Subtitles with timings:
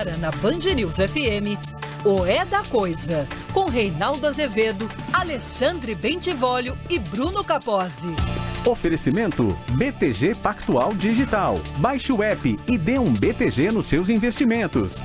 [0.00, 1.60] Agora na Band News FM,
[2.06, 8.08] o É da Coisa, com Reinaldo Azevedo, Alexandre Bentivolio e Bruno Capozzi.
[8.66, 11.60] Oferecimento BTG Pactual Digital.
[11.76, 15.02] Baixe o app e dê um BTG nos seus investimentos.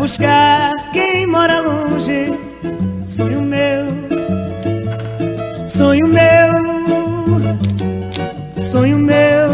[0.00, 2.32] Buscar quem mora longe.
[3.04, 3.84] Sonho meu,
[5.66, 6.54] sonho meu,
[8.62, 9.50] sonho meu,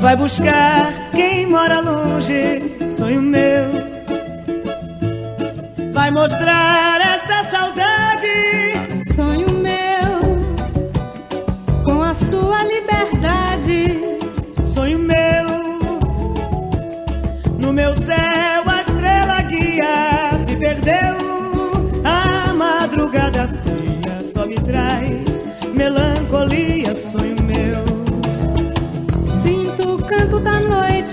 [0.00, 2.88] vai buscar quem mora longe.
[2.88, 3.64] Sonho meu,
[5.92, 8.01] vai mostrar esta saudade.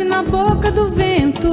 [0.03, 1.49] Na boca do vento.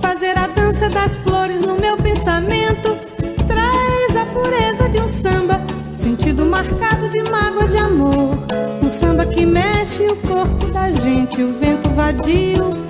[0.00, 2.96] Fazer a dança das flores no meu pensamento.
[3.46, 8.38] Traz a pureza de um samba, sentido marcado de mágoas de amor.
[8.82, 12.89] Um samba que mexe o corpo da gente, o vento vadio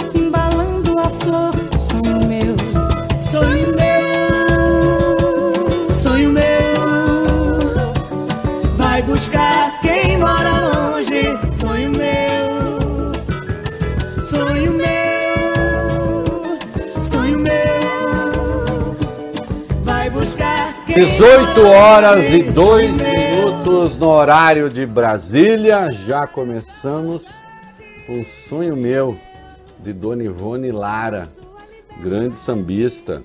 [21.00, 22.54] 18 horas e mora 2 longe.
[22.54, 23.14] Sonho meu.
[23.14, 25.90] minutos no horário de Brasília.
[25.90, 27.24] Já começamos
[28.06, 29.16] com Sonho Meu,
[29.78, 31.26] de Dona Ivone Lara,
[32.02, 33.22] grande sambista.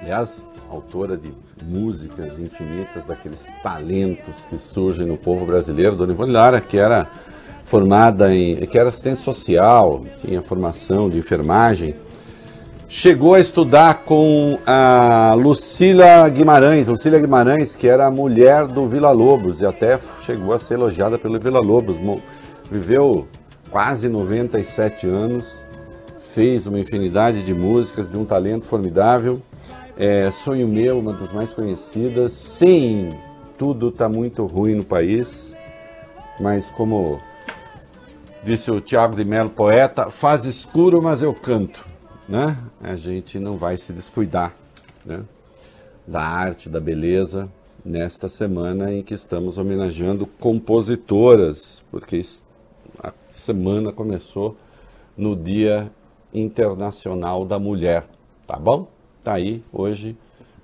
[0.00, 1.30] Aliás, autora de
[1.62, 5.94] músicas infinitas, daqueles talentos que surgem no povo brasileiro.
[5.94, 7.06] Dona Ivone Lara, que era
[7.66, 8.56] formada em.
[8.64, 11.94] que era assistente social, tinha formação de enfermagem
[12.92, 19.10] chegou a estudar com a Lucília Guimarães, Lucília Guimarães, que era a mulher do Vila
[19.10, 21.96] Lobos e até chegou a ser elogiada pelo Vila Lobos.
[22.70, 23.26] Viveu
[23.70, 25.58] quase 97 anos,
[26.32, 29.40] fez uma infinidade de músicas, de um talento formidável.
[29.96, 32.32] É, Sonho Meu, uma das mais conhecidas.
[32.32, 33.08] Sim,
[33.56, 35.56] tudo está muito ruim no país,
[36.38, 37.18] mas como
[38.44, 41.91] disse o Tiago de Mello, poeta, faz escuro, mas eu canto.
[42.28, 42.56] Né?
[42.80, 44.54] A gente não vai se descuidar
[45.04, 45.24] né?
[46.06, 47.50] da arte, da beleza,
[47.84, 52.22] nesta semana em que estamos homenageando compositoras, porque
[53.02, 54.56] a semana começou
[55.16, 55.90] no Dia
[56.32, 58.06] Internacional da Mulher,
[58.46, 58.88] tá bom?
[59.22, 60.16] Tá aí hoje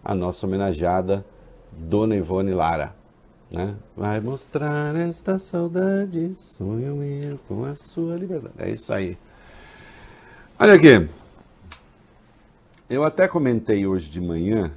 [0.04, 1.25] a nossa homenageada
[1.72, 2.94] Dona Ivone Lara.
[3.50, 3.75] Né?
[3.96, 8.54] Vai mostrar esta saudade, sonho meu com a sua liberdade.
[8.58, 9.16] É isso aí.
[10.58, 11.08] Olha aqui.
[12.91, 14.72] Eu até comentei hoje de manhã,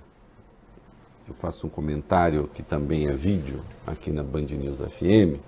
[1.26, 5.40] eu faço um comentário que também é vídeo aqui na Band News FM,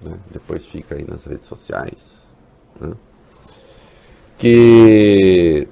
[0.00, 0.16] né?
[0.30, 2.30] depois fica aí nas redes sociais,
[2.80, 2.92] né?
[4.38, 5.66] que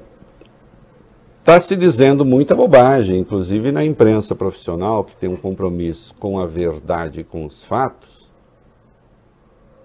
[1.38, 6.47] está se dizendo muita bobagem, inclusive na imprensa profissional, que tem um compromisso com a
[6.47, 8.28] verdade e com os fatos,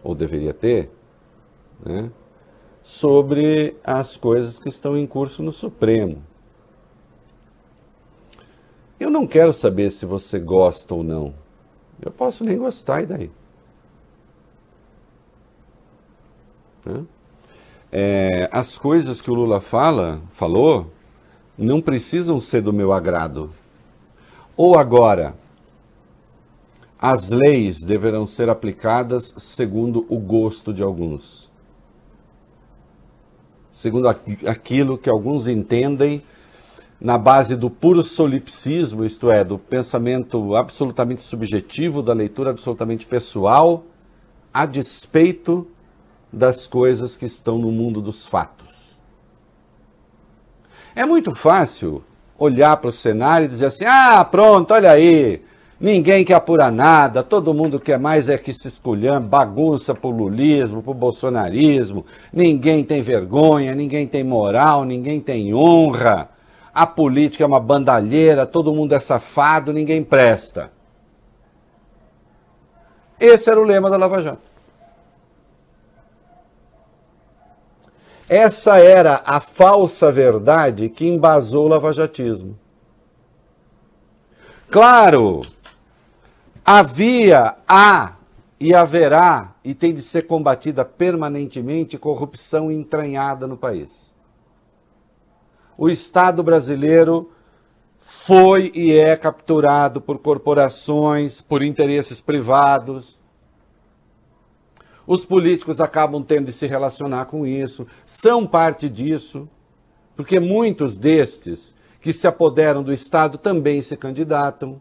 [0.03, 0.89] ou deveria ter,
[1.85, 2.09] né?
[2.81, 6.23] sobre as coisas que estão em curso no Supremo.
[9.05, 11.31] Eu não quero saber se você gosta ou não.
[12.03, 13.31] Eu posso nem gostar, e daí?
[17.91, 20.91] É, as coisas que o Lula fala, falou,
[21.55, 23.51] não precisam ser do meu agrado.
[24.57, 25.35] Ou agora,
[26.97, 31.51] as leis deverão ser aplicadas segundo o gosto de alguns.
[33.71, 36.23] Segundo aqui- aquilo que alguns entendem
[37.05, 43.83] na base do puro solipsismo, isto é, do pensamento absolutamente subjetivo, da leitura absolutamente pessoal,
[44.51, 45.67] a despeito
[46.33, 48.97] das coisas que estão no mundo dos fatos.
[50.95, 52.03] É muito fácil
[52.39, 55.43] olhar para o cenário e dizer assim: ah, pronto, olha aí,
[55.79, 60.81] Ninguém quer apurar nada, todo mundo quer mais é que se escolham, bagunça pro lulismo,
[60.81, 62.03] pro bolsonarismo.
[62.33, 66.29] Ninguém tem vergonha, ninguém tem moral, ninguém tem honra.
[66.75, 70.73] A política é uma bandalheira, todo mundo é safado, ninguém presta.
[73.17, 74.55] Esse era o lema da Lava Jato.
[78.27, 82.57] Essa era a falsa verdade que embasou o lavajatismo.
[84.69, 85.41] Claro,
[86.65, 88.15] havia, há
[88.59, 94.04] e haverá, e tem de ser combatida permanentemente, corrupção entranhada no país.
[95.77, 97.29] O Estado brasileiro
[97.99, 103.19] foi e é capturado por corporações, por interesses privados.
[105.05, 109.47] Os políticos acabam tendo de se relacionar com isso, são parte disso,
[110.15, 114.79] porque muitos destes que se apoderam do Estado também se candidatam,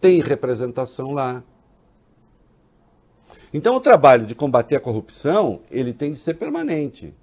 [0.00, 1.42] têm representação lá.
[3.52, 7.14] Então o trabalho de combater a corrupção, ele tem de ser permanente.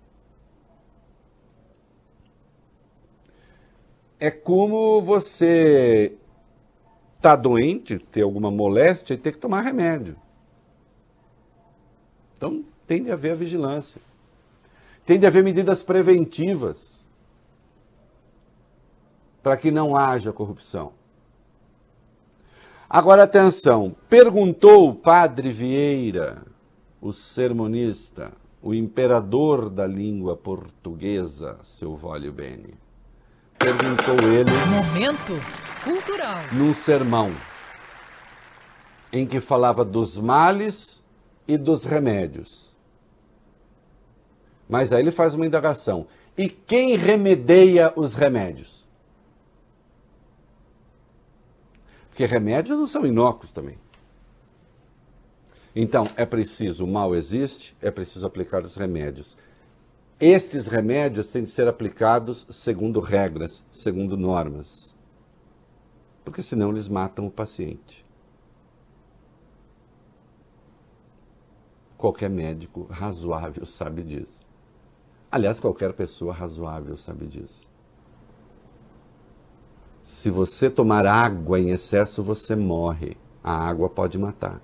[4.20, 6.16] É como você
[7.22, 10.16] tá doente, ter alguma moléstia e ter que tomar remédio.
[12.36, 14.02] Então tem de haver a vigilância.
[15.06, 17.06] Tem de haver medidas preventivas
[19.42, 20.94] para que não haja corrupção.
[22.90, 26.46] Agora atenção, perguntou o padre Vieira,
[27.02, 28.32] o sermonista,
[28.62, 32.87] o imperador da língua portuguesa, seu Vólio Bene.
[33.60, 34.52] Perguntou ele.
[34.70, 35.34] Momento
[35.84, 36.38] cultural.
[36.54, 37.36] Num sermão
[39.12, 41.04] em que falava dos males
[41.48, 42.76] e dos remédios.
[44.70, 46.08] Mas aí ele faz uma indagação.
[46.38, 48.86] E quem remedeia os remédios?
[52.10, 53.78] Porque remédios não são inócuos também.
[55.76, 59.38] Então, é preciso, o mal existe, é preciso aplicar os remédios.
[60.20, 64.96] Estes remédios têm de ser aplicados segundo regras, segundo normas.
[66.26, 68.04] Porque senão eles matam o paciente.
[71.96, 74.40] Qualquer médico razoável sabe disso.
[75.32, 77.70] Aliás, qualquer pessoa razoável sabe disso.
[80.04, 83.16] Se você tomar água em excesso, você morre.
[83.44, 84.62] A água pode matar.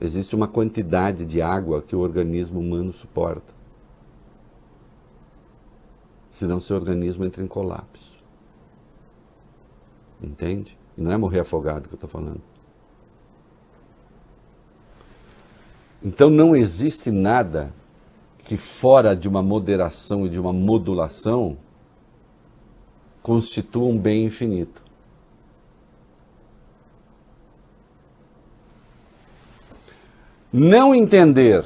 [0.00, 3.53] Existe uma quantidade de água que o organismo humano suporta.
[6.34, 8.12] Senão seu organismo entra em colapso.
[10.20, 10.76] Entende?
[10.98, 12.42] E não é morrer afogado que eu estou falando.
[16.02, 17.72] Então não existe nada
[18.38, 21.56] que fora de uma moderação e de uma modulação
[23.22, 24.82] constitua um bem infinito.
[30.52, 31.64] Não entender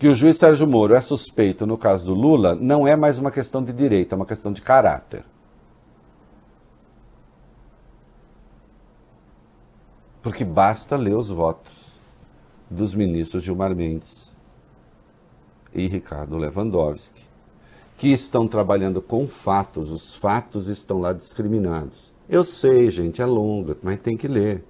[0.00, 3.30] que o juiz Sérgio Moro é suspeito no caso do Lula não é mais uma
[3.30, 5.22] questão de direito, é uma questão de caráter.
[10.22, 12.00] Porque basta ler os votos
[12.70, 14.34] dos ministros Gilmar Mendes
[15.74, 17.28] e Ricardo Lewandowski
[17.98, 22.14] que estão trabalhando com fatos, os fatos estão lá discriminados.
[22.26, 24.64] Eu sei, gente, é longa, mas tem que ler.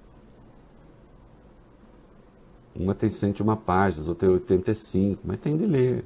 [2.75, 6.05] Uma tem 101 páginas, outra tem 85, mas tem de ler.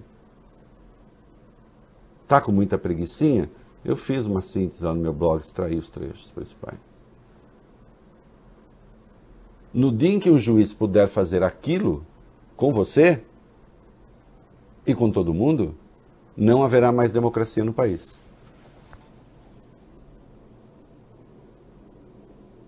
[2.27, 3.49] Tá com muita preguiçinha?
[3.83, 6.79] Eu fiz uma síntese lá no meu blog, extraí os trechos principais.
[9.71, 12.01] No dia em que o juiz puder fazer aquilo
[12.55, 13.21] com você
[14.87, 15.75] e com todo mundo,
[16.35, 18.19] não haverá mais democracia no país.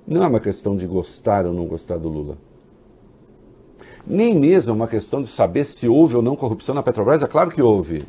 [0.05, 2.37] Não é uma questão de gostar ou não gostar do Lula.
[4.07, 7.21] Nem mesmo é uma questão de saber se houve ou não corrupção na Petrobras.
[7.21, 8.07] É claro que houve.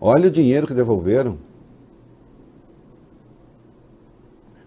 [0.00, 1.38] Olha o dinheiro que devolveram.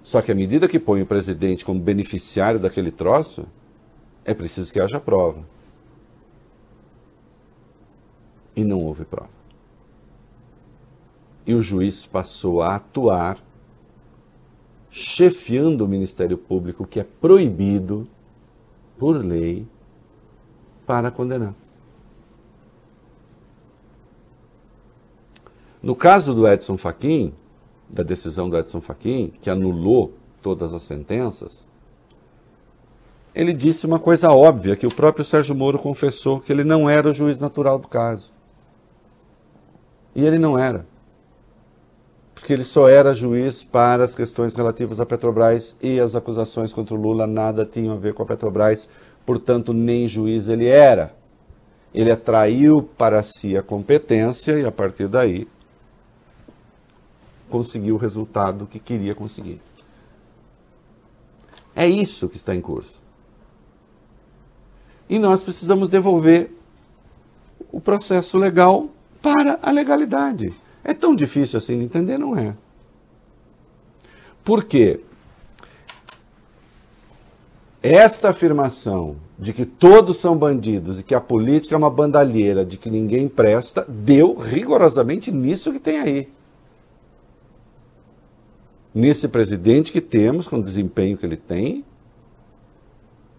[0.01, 3.45] Só que à medida que põe o presidente como beneficiário daquele troço,
[4.23, 5.45] é preciso que haja prova.
[8.55, 9.35] E não houve prova
[11.45, 13.37] e o juiz passou a atuar
[14.89, 18.05] chefiando o Ministério Público, que é proibido
[18.97, 19.67] por lei
[20.85, 21.53] para condenar.
[25.81, 27.33] No caso do Edson Fachin,
[27.89, 31.67] da decisão do Edson Fachin, que anulou todas as sentenças,
[33.33, 37.09] ele disse uma coisa óbvia que o próprio Sérgio Moro confessou que ele não era
[37.09, 38.31] o juiz natural do caso.
[40.15, 40.85] E ele não era
[42.45, 46.93] que ele só era juiz para as questões relativas à Petrobras e as acusações contra
[46.93, 48.87] o Lula nada tinham a ver com a Petrobras,
[49.25, 51.15] portanto, nem juiz ele era.
[51.93, 55.47] Ele atraiu para si a competência e, a partir daí,
[57.49, 59.59] conseguiu o resultado que queria conseguir.
[61.75, 63.01] É isso que está em curso.
[65.09, 66.51] E nós precisamos devolver
[67.71, 68.89] o processo legal
[69.21, 70.53] para a legalidade.
[70.83, 72.17] É tão difícil assim de entender?
[72.17, 72.55] Não é.
[74.43, 75.01] Por quê?
[77.87, 82.77] Esta afirmação de que todos são bandidos e que a política é uma bandalheira, de
[82.77, 86.29] que ninguém presta, deu rigorosamente nisso que tem aí.
[88.91, 91.85] Nesse presidente que temos, com o desempenho que ele tem,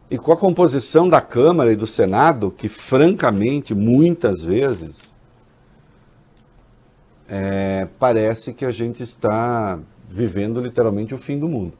[0.08, 5.12] e com a composição da Câmara e do Senado, que francamente, muitas vezes,
[7.28, 9.76] é, parece que a gente está
[10.08, 11.72] vivendo literalmente o fim do mundo.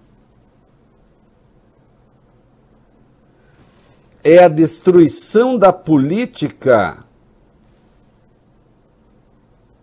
[4.28, 7.06] É a destruição da política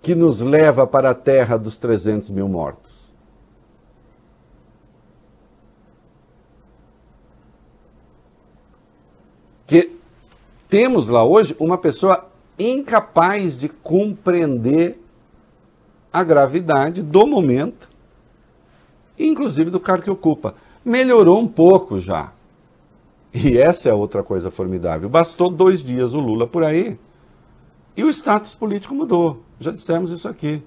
[0.02, 3.10] que nos leva para a terra dos 300 mil mortos.
[9.66, 9.96] Que
[10.68, 15.02] temos lá hoje uma pessoa incapaz de compreender
[16.12, 17.90] a gravidade do momento,
[19.18, 20.54] inclusive do cargo que ocupa.
[20.84, 22.34] Melhorou um pouco já.
[23.34, 25.10] E essa é outra coisa formidável.
[25.10, 27.00] Bastou dois dias o Lula por aí
[27.98, 29.42] e o status político mudou.
[29.60, 30.62] Já dissemos isso aqui.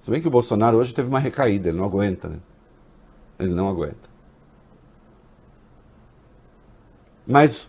[0.00, 2.38] Se bem que o Bolsonaro hoje teve uma recaída, ele não aguenta, né?
[3.38, 4.08] Ele não aguenta.
[7.26, 7.68] Mas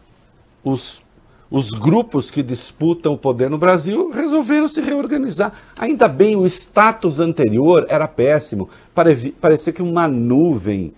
[0.63, 1.01] os
[1.49, 5.53] os grupos que disputam o poder no Brasil resolveram se reorganizar.
[5.77, 8.69] Ainda bem, o status anterior era péssimo.
[9.39, 10.93] Parecia que uma nuvem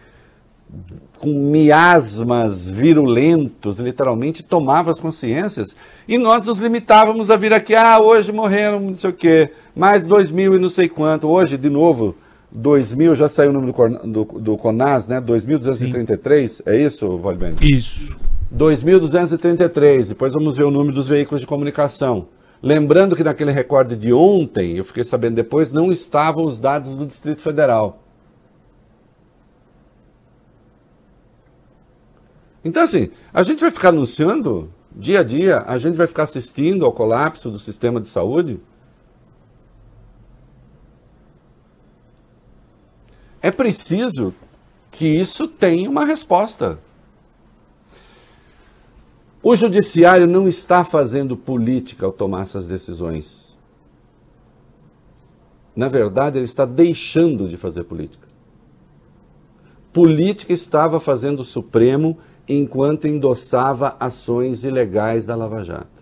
[1.19, 5.75] com miasmas virulentos, literalmente, tomava as consciências.
[6.07, 10.07] E nós nos limitávamos a vir aqui, ah, hoje morreram não sei o quê, mais
[10.07, 11.27] dois mil e não sei quanto.
[11.27, 12.15] Hoje, de novo,
[12.51, 15.19] dois mil, já saiu o número do, do, do CONAS, né?
[15.19, 17.55] 2.233, é isso, Valbene?
[17.61, 18.15] Isso.
[18.55, 20.09] 2.233.
[20.09, 22.27] Depois vamos ver o número dos veículos de comunicação.
[22.61, 27.05] Lembrando que naquele recorde de ontem, eu fiquei sabendo depois, não estavam os dados do
[27.05, 27.98] Distrito Federal.
[32.63, 36.85] Então, assim, a gente vai ficar anunciando dia a dia, a gente vai ficar assistindo
[36.85, 38.59] ao colapso do sistema de saúde.
[43.41, 44.33] É preciso
[44.91, 46.79] que isso tenha uma resposta.
[49.41, 53.57] O judiciário não está fazendo política ao tomar essas decisões.
[55.73, 58.27] Na verdade, ele está deixando de fazer política.
[59.93, 62.17] Política estava fazendo o Supremo
[62.49, 65.99] enquanto endossava ações ilegais da Lava Jato.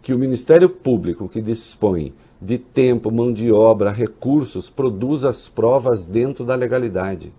[0.00, 6.08] Que o Ministério Público, que dispõe de tempo, mão de obra, recursos, produza as provas
[6.08, 7.32] dentro da legalidade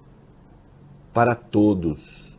[1.12, 2.38] para todos.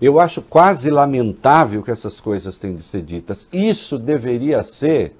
[0.00, 3.48] Eu acho quase lamentável que essas coisas tenham de ser ditas.
[3.52, 5.16] Isso deveria ser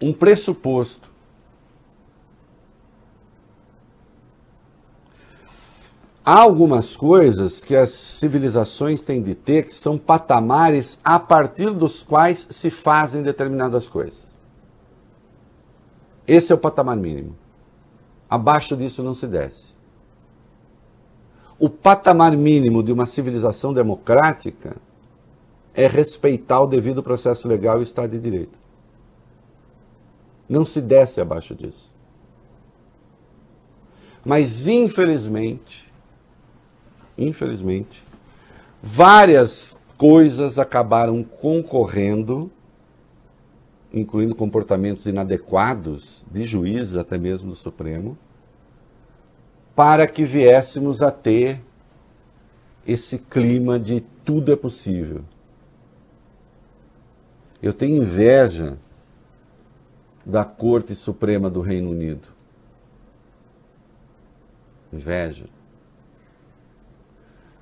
[0.00, 1.09] um pressuposto.
[6.24, 12.02] Há algumas coisas que as civilizações têm de ter que são patamares a partir dos
[12.02, 14.36] quais se fazem determinadas coisas.
[16.28, 17.36] Esse é o patamar mínimo.
[18.28, 19.74] Abaixo disso não se desce.
[21.58, 24.76] O patamar mínimo de uma civilização democrática
[25.74, 28.58] é respeitar o devido processo legal e o Estado de Direito.
[30.48, 31.92] Não se desce abaixo disso.
[34.24, 35.89] Mas, infelizmente,
[37.26, 38.02] infelizmente,
[38.82, 42.50] várias coisas acabaram concorrendo
[43.92, 48.16] incluindo comportamentos inadequados de juízes, até mesmo do Supremo,
[49.74, 51.60] para que viéssemos a ter
[52.86, 55.22] esse clima de tudo é possível.
[57.62, 58.78] Eu tenho inveja
[60.24, 62.28] da Corte Suprema do Reino Unido.
[64.92, 65.46] Inveja.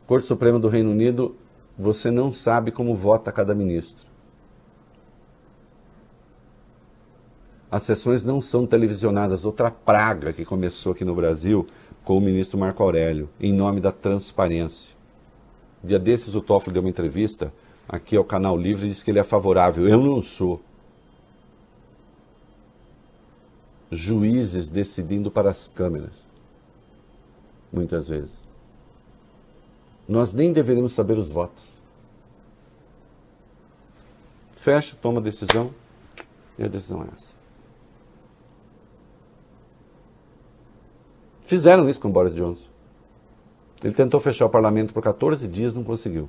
[0.08, 1.36] Corte Suprema do Reino Unido,
[1.76, 4.06] você não sabe como vota cada ministro.
[7.70, 11.66] As sessões não são televisionadas, outra praga que começou aqui no Brasil
[12.04, 14.96] com o ministro Marco Aurélio, em nome da transparência.
[15.84, 17.52] Dia desses o Toffoli deu uma entrevista
[17.86, 19.86] aqui ao Canal Livre e disse que ele é favorável.
[19.86, 20.62] Eu não sou.
[23.90, 26.24] Juízes decidindo para as câmeras.
[27.70, 28.47] Muitas vezes.
[30.08, 31.62] Nós nem deveríamos saber os votos.
[34.54, 35.72] Fecha, toma a decisão
[36.58, 37.36] e a decisão é essa.
[41.44, 42.66] Fizeram isso com Boris Johnson.
[43.82, 46.28] Ele tentou fechar o parlamento por 14 dias, não conseguiu.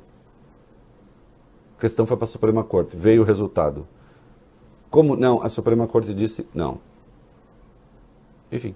[1.77, 2.95] A questão foi para a Suprema Corte.
[2.95, 3.87] Veio o resultado.
[4.89, 5.41] Como não?
[5.41, 6.79] A Suprema Corte disse não.
[8.51, 8.75] Enfim.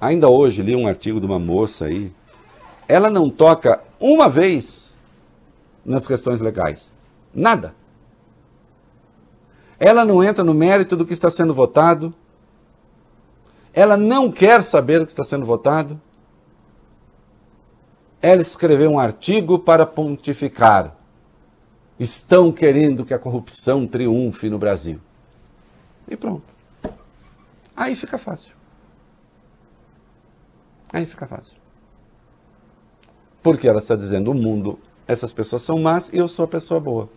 [0.00, 2.12] Ainda hoje li um artigo de uma moça aí.
[2.88, 4.96] Ela não toca uma vez
[5.84, 6.92] nas questões legais.
[7.34, 7.74] Nada.
[9.78, 12.14] Ela não entra no mérito do que está sendo votado
[13.72, 16.00] ela não quer saber o que está sendo votado.
[18.20, 20.96] Ela escreveu um artigo para pontificar.
[21.98, 25.00] Estão querendo que a corrupção triunfe no Brasil.
[26.08, 26.44] E pronto.
[27.76, 28.52] Aí fica fácil.
[30.92, 31.56] Aí fica fácil.
[33.42, 36.80] Porque ela está dizendo: o mundo, essas pessoas são más e eu sou a pessoa
[36.80, 37.08] boa.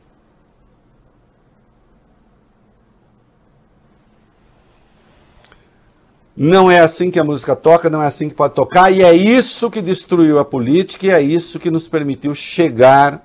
[6.36, 9.14] Não é assim que a música toca, não é assim que pode tocar, e é
[9.14, 13.24] isso que destruiu a política e é isso que nos permitiu chegar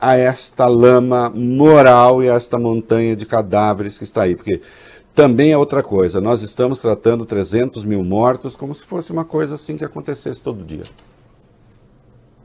[0.00, 4.34] a esta lama moral e a esta montanha de cadáveres que está aí.
[4.34, 4.62] Porque
[5.16, 9.54] também é outra coisa, nós estamos tratando 300 mil mortos como se fosse uma coisa
[9.54, 10.82] assim que acontecesse todo dia.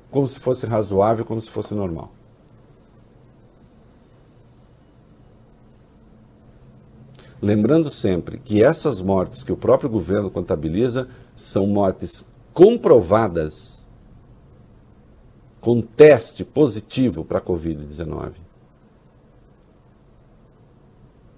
[0.10, 2.13] Como se fosse razoável, como se fosse normal.
[7.42, 13.86] Lembrando sempre que essas mortes que o próprio governo contabiliza são mortes comprovadas
[15.60, 18.50] com teste positivo para a Covid-19.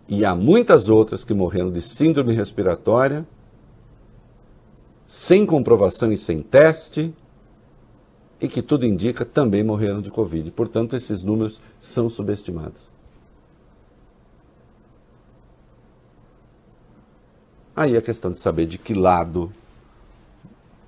[0.07, 3.27] E há muitas outras que morreram de síndrome respiratória,
[5.07, 7.13] sem comprovação e sem teste,
[8.41, 10.51] e que tudo indica também morreram de Covid.
[10.51, 12.81] Portanto, esses números são subestimados.
[17.75, 19.51] Aí é questão de saber de que lado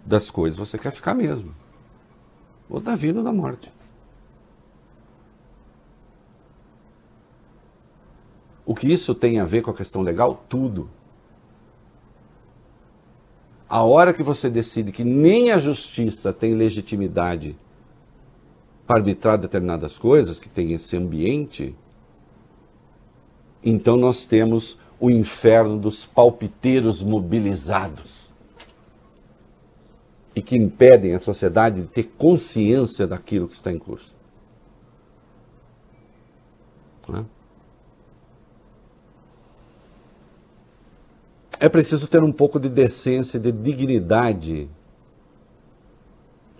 [0.06, 1.56] das coisas você quer ficar mesmo.
[2.69, 3.71] Ou da vida ou da morte.
[8.65, 10.43] O que isso tem a ver com a questão legal?
[10.49, 10.89] Tudo.
[13.69, 17.56] A hora que você decide que nem a justiça tem legitimidade
[18.88, 21.75] para arbitrar determinadas coisas, que tem esse ambiente,
[23.63, 28.32] então nós temos o inferno dos palpiteiros mobilizados
[30.36, 34.13] e que impedem a sociedade de ter consciência daquilo que está em curso.
[41.59, 44.69] É preciso ter um pouco de decência, de dignidade,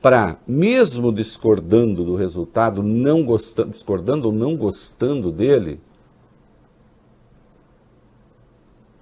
[0.02, 5.82] para, mesmo discordando do resultado, não gostando, discordando ou não gostando dele,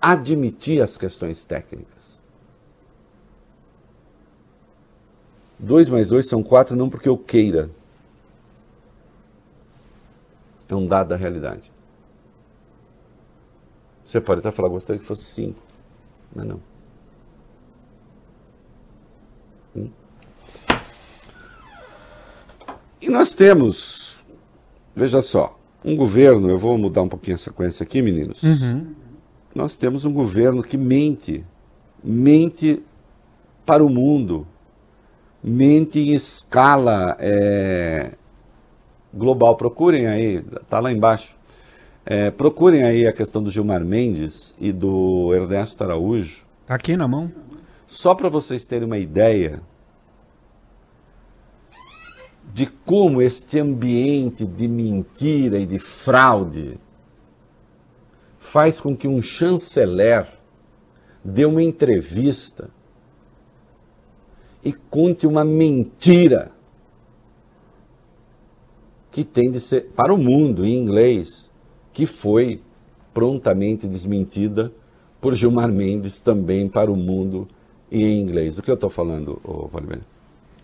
[0.02, 2.20] admitir as questões técnicas.
[5.60, 7.70] 2 mais 2 são 4, não porque eu queira.
[10.68, 11.72] É um dado da realidade.
[14.06, 15.60] Você pode até falar, gostaria que fosse 5,
[16.36, 16.60] mas não.
[19.76, 19.90] Hum?
[23.02, 24.18] E nós temos,
[24.96, 28.42] veja só, um governo, eu vou mudar um pouquinho a sequência aqui, meninos.
[28.44, 29.04] Uhum
[29.56, 31.46] nós temos um governo que mente,
[32.04, 32.82] mente
[33.66, 34.48] para o mundo,
[35.44, 38.14] mente em escala é,
[39.14, 39.56] global.
[39.56, 41.36] Procurem aí, está lá embaixo.
[42.06, 46.46] É, procurem aí a questão do Gilmar Mendes e do Ernesto Araújo.
[46.68, 47.32] Aqui na mão.
[47.88, 49.62] Só para vocês terem uma ideia
[52.54, 56.78] de como este ambiente de mentira e de fraude
[58.40, 60.28] faz com que um chanceler
[61.24, 62.70] dê uma entrevista
[64.64, 66.52] e conte uma mentira
[69.12, 71.43] que tem de ser para o mundo em inglês,
[71.94, 72.60] que foi
[73.14, 74.72] prontamente desmentida
[75.22, 77.48] por Gilmar Mendes também para o mundo
[77.92, 78.56] em inglês.
[78.56, 80.02] Do que eu estou falando, oh, Valmir?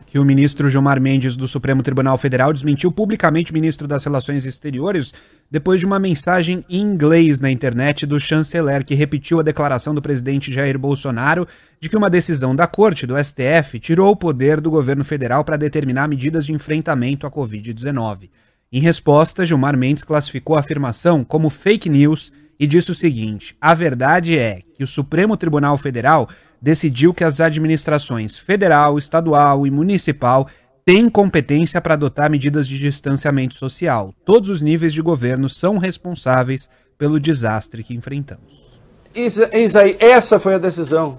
[0.09, 4.43] que o ministro Gilmar Mendes do Supremo Tribunal Federal desmentiu publicamente o ministro das Relações
[4.43, 5.13] Exteriores
[5.51, 10.01] depois de uma mensagem em inglês na internet do chanceler que repetiu a declaração do
[10.01, 11.47] presidente Jair Bolsonaro
[11.79, 15.57] de que uma decisão da Corte do STF tirou o poder do governo federal para
[15.57, 18.29] determinar medidas de enfrentamento à Covid-19.
[18.71, 23.73] Em resposta, Gilmar Mendes classificou a afirmação como fake news e disse o seguinte: a
[23.73, 26.29] verdade é que o Supremo Tribunal Federal
[26.61, 30.47] decidiu que as administrações federal, estadual e municipal
[30.85, 34.13] têm competência para adotar medidas de distanciamento social.
[34.23, 38.79] Todos os níveis de governo são responsáveis pelo desastre que enfrentamos.
[39.15, 39.41] Isso,
[39.77, 41.17] aí, essa foi a decisão.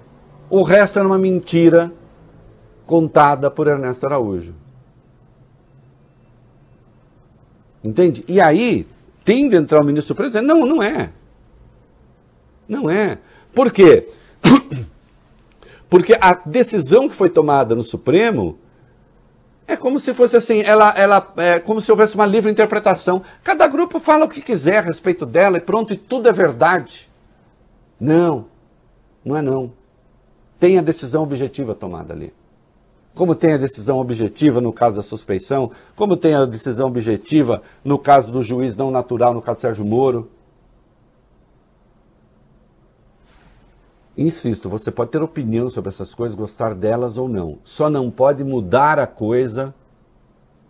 [0.49, 1.91] O resto era uma mentira
[2.85, 4.53] contada por Ernesto Araújo.
[7.83, 8.23] Entende?
[8.27, 8.87] E aí,
[9.23, 11.11] tem de entrar o ministro Supremo e dizer, não, não é.
[12.67, 13.17] Não é.
[13.53, 14.07] Por quê?
[15.89, 18.57] Porque a decisão que foi tomada no Supremo
[19.67, 23.21] é como se fosse assim, ela, ela é como se houvesse uma livre interpretação.
[23.43, 27.09] Cada grupo fala o que quiser a respeito dela e pronto, e tudo é verdade.
[27.99, 28.47] Não,
[29.23, 29.71] não é não.
[30.59, 32.33] Tem a decisão objetiva tomada ali.
[33.13, 37.99] Como tem a decisão objetiva no caso da suspeição, como tem a decisão objetiva no
[37.99, 40.29] caso do juiz não natural, no caso do Sérgio Moro.
[44.17, 47.59] Insisto, você pode ter opinião sobre essas coisas, gostar delas ou não.
[47.63, 49.73] Só não pode mudar a coisa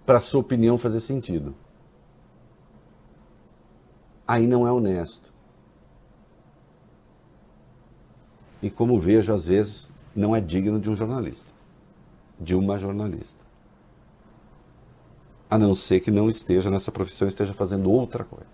[0.06, 1.54] para a sua opinião fazer sentido.
[4.27, 5.32] Aí não é honesto.
[8.62, 11.51] E como vejo, às vezes, não é digno de um jornalista,
[12.41, 13.45] de uma jornalista.
[15.49, 18.49] A não ser que não esteja nessa profissão, esteja fazendo outra coisa.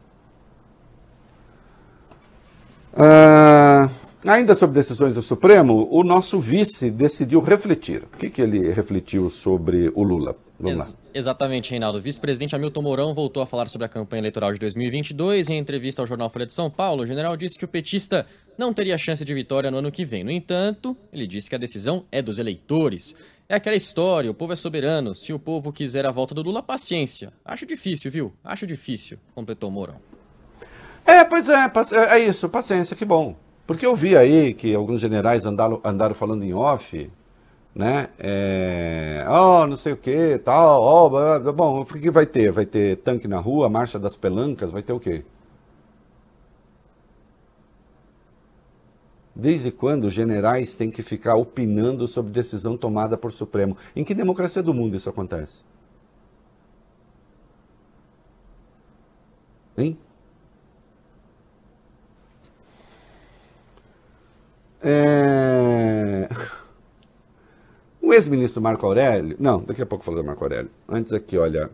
[2.93, 3.89] Ah,
[4.28, 8.04] Ainda sobre decisões do Supremo, o nosso vice decidiu refletir.
[8.04, 10.36] O que, que ele refletiu sobre o Lula?
[10.60, 11.00] Vamos Ex lá.
[11.13, 12.00] Exatamente, Reinaldo.
[12.00, 15.50] O vice-presidente Hamilton Mourão voltou a falar sobre a campanha eleitoral de 2022.
[15.50, 18.74] Em entrevista ao jornal Folha de São Paulo, o general disse que o petista não
[18.74, 20.26] teria chance de vitória no ano que vem.
[20.26, 23.16] No entanto, ele disse que a decisão é dos eleitores.
[23.48, 25.16] É aquela história, o povo é soberano.
[25.16, 27.32] Se o povo quiser a volta do Lula, paciência.
[27.46, 28.34] Acho difícil, viu?
[28.44, 30.02] Acho difícil, completou Mourão.
[31.06, 31.72] É, pois é,
[32.10, 33.47] é isso, paciência, que bom.
[33.68, 37.12] Porque eu vi aí que alguns generais andaram, andaram falando em off,
[37.76, 38.10] né?
[38.18, 42.52] É, oh, não sei o que, tal, oh, bom, o que vai ter?
[42.52, 45.26] Vai ter tanque na rua, marcha das pelancas, vai ter o quê?
[49.36, 53.78] Desde quando os generais têm que ficar opinando sobre decisão tomada por Supremo?
[53.96, 55.64] Em que democracia do mundo isso acontece?
[59.78, 59.98] Hein?
[64.82, 66.28] É...
[68.02, 69.36] O ex-ministro Marco Aurélio.
[69.40, 70.72] Não, daqui a pouco eu falo do Marco Aurélio.
[70.88, 71.70] Antes aqui, olha,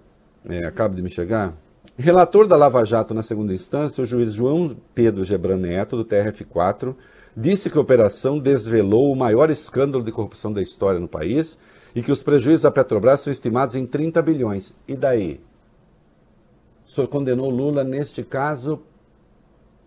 [0.46, 1.54] é, acaba de me chegar.
[1.96, 6.96] Relator da Lava Jato na segunda instância, o juiz João Pedro Gebran Neto, do TRF4,
[7.38, 11.60] disse que a operação desvelou o maior escândalo de corrupção da história no país
[11.94, 14.74] e que os prejuízos da Petrobras são estimados em 30 bilhões.
[14.88, 15.39] E daí?
[16.86, 18.82] O senhor condenou Lula neste caso.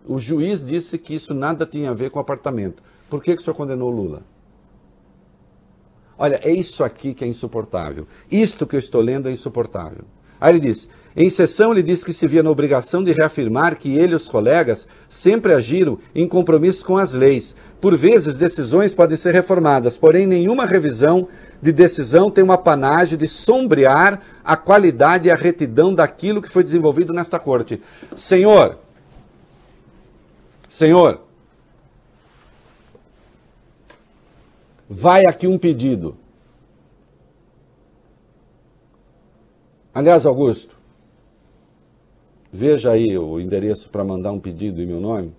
[0.05, 2.81] O juiz disse que isso nada tinha a ver com apartamento.
[3.09, 4.23] Por que, que o senhor condenou Lula?
[6.17, 8.07] Olha, é isso aqui que é insuportável.
[8.31, 10.03] Isto que eu estou lendo é insuportável.
[10.39, 13.97] Aí ele diz: em sessão, ele disse que se via na obrigação de reafirmar que
[13.97, 17.55] ele e os colegas sempre agiram em compromisso com as leis.
[17.81, 21.27] Por vezes, decisões podem ser reformadas, porém, nenhuma revisão
[21.61, 26.63] de decisão tem uma panagem de sombrear a qualidade e a retidão daquilo que foi
[26.63, 27.81] desenvolvido nesta corte.
[28.15, 28.77] Senhor,
[30.69, 31.21] Senhor,
[34.89, 36.15] Vai aqui um pedido.
[39.93, 40.75] Aliás, Augusto,
[42.53, 45.33] veja aí o endereço para mandar um pedido em meu nome.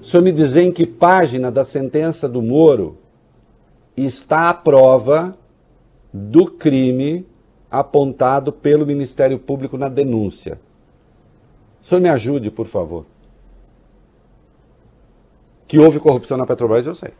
[0.00, 2.96] O senhor me dizer em que página da sentença do Moro
[3.96, 5.36] está a prova
[6.12, 7.26] do crime
[7.70, 10.60] apontado pelo Ministério Público na denúncia.
[11.80, 13.06] O senhor me ajude, por favor.
[15.70, 17.12] Que houve corrupção na Petrobras, eu sei.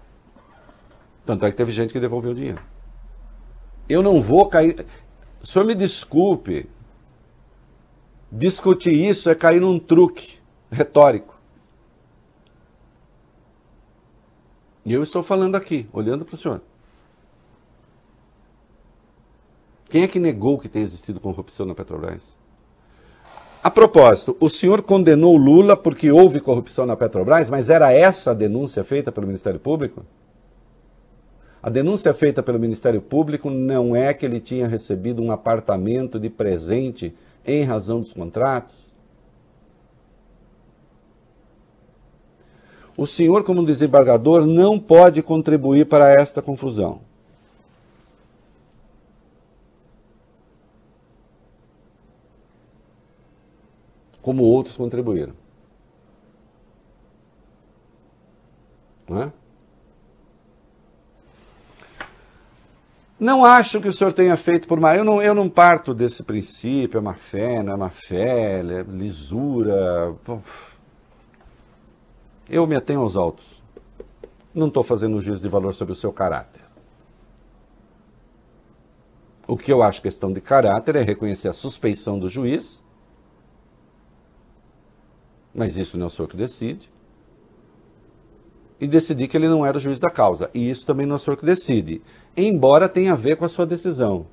[1.24, 2.60] Tanto é que teve gente que devolveu o dinheiro.
[3.88, 4.84] Eu não vou cair.
[5.40, 6.68] O senhor me desculpe.
[8.28, 11.38] Discutir isso é cair num truque retórico.
[14.84, 16.60] E eu estou falando aqui, olhando para o senhor.
[19.88, 22.39] Quem é que negou que tenha existido corrupção na Petrobras?
[23.62, 28.34] A propósito, o senhor condenou Lula porque houve corrupção na Petrobras, mas era essa a
[28.34, 30.02] denúncia feita pelo Ministério Público?
[31.62, 36.30] A denúncia feita pelo Ministério Público não é que ele tinha recebido um apartamento de
[36.30, 37.14] presente
[37.46, 38.74] em razão dos contratos.
[42.96, 47.02] O senhor, como desembargador, não pode contribuir para esta confusão.
[54.22, 55.34] Como outros contribuíram.
[59.08, 59.32] Não é?
[63.20, 64.96] Não acho que o senhor tenha feito por má.
[64.96, 68.82] Eu não, eu não parto desse princípio, é má fé, não é má fé, é
[68.82, 70.14] lisura.
[72.48, 73.60] Eu me atenho aos autos.
[74.54, 76.62] Não estou fazendo juízo de valor sobre o seu caráter.
[79.46, 82.82] O que eu acho questão de caráter é reconhecer a suspeição do juiz,
[85.54, 86.90] mas isso não é o senhor que decide,
[88.80, 90.50] e decidir que ele não era o juiz da causa.
[90.54, 92.00] E isso também não é o senhor que decide,
[92.36, 94.26] embora tenha a ver com a sua decisão.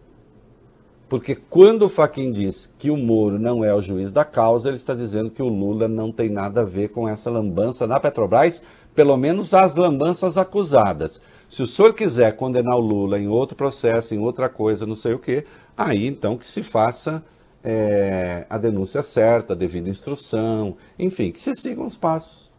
[1.09, 4.77] Porque quando o Faquin diz que o Moro não é o juiz da causa, ele
[4.77, 8.61] está dizendo que o Lula não tem nada a ver com essa lambança na Petrobras,
[8.93, 11.21] pelo menos as lambanças acusadas.
[11.47, 15.13] Se o senhor quiser condenar o Lula em outro processo, em outra coisa, não sei
[15.13, 15.45] o quê,
[15.77, 17.23] aí então que se faça
[17.63, 22.49] é, a denúncia certa, a devida instrução, enfim, que se sigam os passos.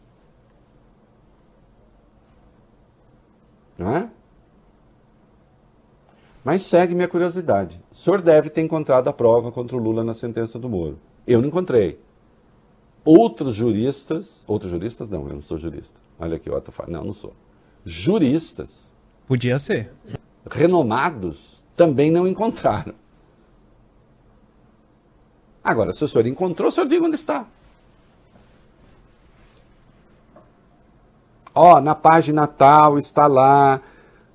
[3.77, 4.09] Não é?
[6.43, 7.81] Mas segue minha curiosidade.
[7.91, 10.99] O senhor deve ter encontrado a prova contra o Lula na sentença do Moro.
[11.25, 11.97] Eu não encontrei.
[13.05, 15.99] Outros juristas, outros juristas não, eu não sou jurista.
[16.19, 17.33] Olha aqui, o fala, não, não sou.
[17.85, 18.91] Juristas.
[19.27, 19.91] Podia ser.
[20.49, 22.93] Renomados também não encontraram.
[25.69, 27.45] Agora, se o senhor encontrou, o senhor diga onde está.
[31.53, 33.79] Ó, na página tal está lá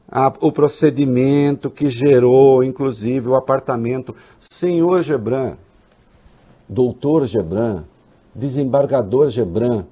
[0.09, 4.15] a, o procedimento que gerou, inclusive, o apartamento.
[4.39, 5.57] Senhor Gebran,
[6.69, 7.83] doutor Gebran,
[8.33, 9.87] desembargador Gebran,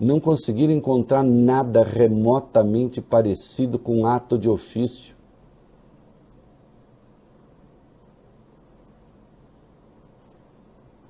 [0.00, 5.17] não conseguiram encontrar nada remotamente parecido com ato de ofício.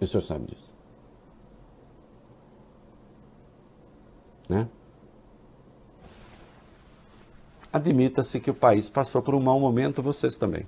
[0.01, 0.69] E o senhor sabe disso.
[4.49, 4.69] Né?
[7.73, 10.67] admita-se que o país passou por um mau momento, vocês também.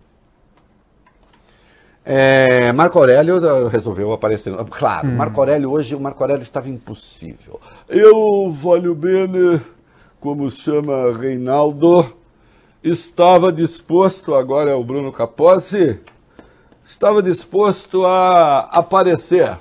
[2.04, 4.54] É, Marco Aurélio resolveu aparecer.
[4.70, 5.16] Claro, hum.
[5.16, 7.60] Marco Aurélio hoje, o Marco Aurélio estava impossível.
[7.88, 9.60] Eu, valho bene,
[10.18, 12.06] como chama Reinaldo,
[12.82, 16.00] estava disposto, agora é o Bruno Capozzi,
[16.90, 19.58] estava disposto a aparecer,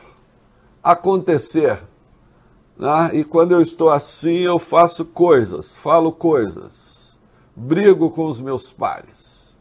[0.83, 1.79] acontecer.
[2.77, 3.11] Né?
[3.13, 6.89] E quando eu estou assim, eu faço coisas, falo coisas
[7.59, 9.57] brigo com os meus pares.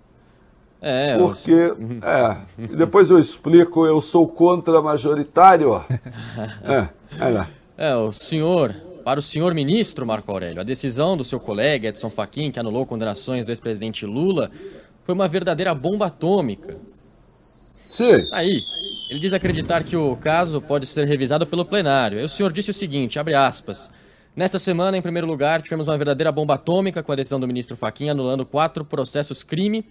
[0.81, 1.77] É, Porque, eu...
[2.05, 2.39] é,
[2.77, 5.83] depois eu explico, eu sou contra majoritário.
[6.63, 7.49] É, é lá.
[7.77, 12.11] É, o senhor, para o senhor ministro Marco Aurélio, a decisão do seu colega Edson
[12.11, 14.51] Fachin, que anulou condenações do ex-presidente Lula,
[15.05, 16.69] foi uma verdadeira bomba atômica.
[17.89, 18.29] Sim.
[18.33, 18.63] Aí,
[19.09, 22.25] ele diz acreditar que o caso pode ser revisado pelo plenário.
[22.25, 23.91] O senhor disse o seguinte, abre aspas,
[24.39, 27.77] Nesta semana, em primeiro lugar, tivemos uma verdadeira bomba atômica com a decisão do ministro
[27.77, 29.85] Fachin anulando quatro processos crime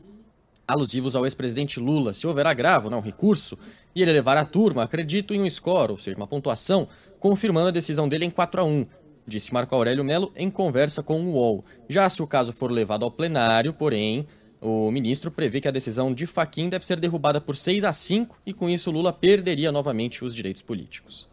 [0.66, 2.14] alusivos ao ex-presidente Lula.
[2.14, 3.58] Se houver agravo, não recurso,
[3.94, 6.88] e ele levar a turma, acredito em um score, ou seja, uma pontuação,
[7.20, 8.86] confirmando a decisão dele em 4 a 1
[9.28, 11.66] disse Marco Aurélio Melo em conversa com o UOL.
[11.90, 14.26] Já se o caso for levado ao plenário, porém,
[14.62, 18.38] o ministro prevê que a decisão de Faquim deve ser derrubada por 6 a 5
[18.46, 21.28] e com isso Lula perderia novamente os direitos políticos.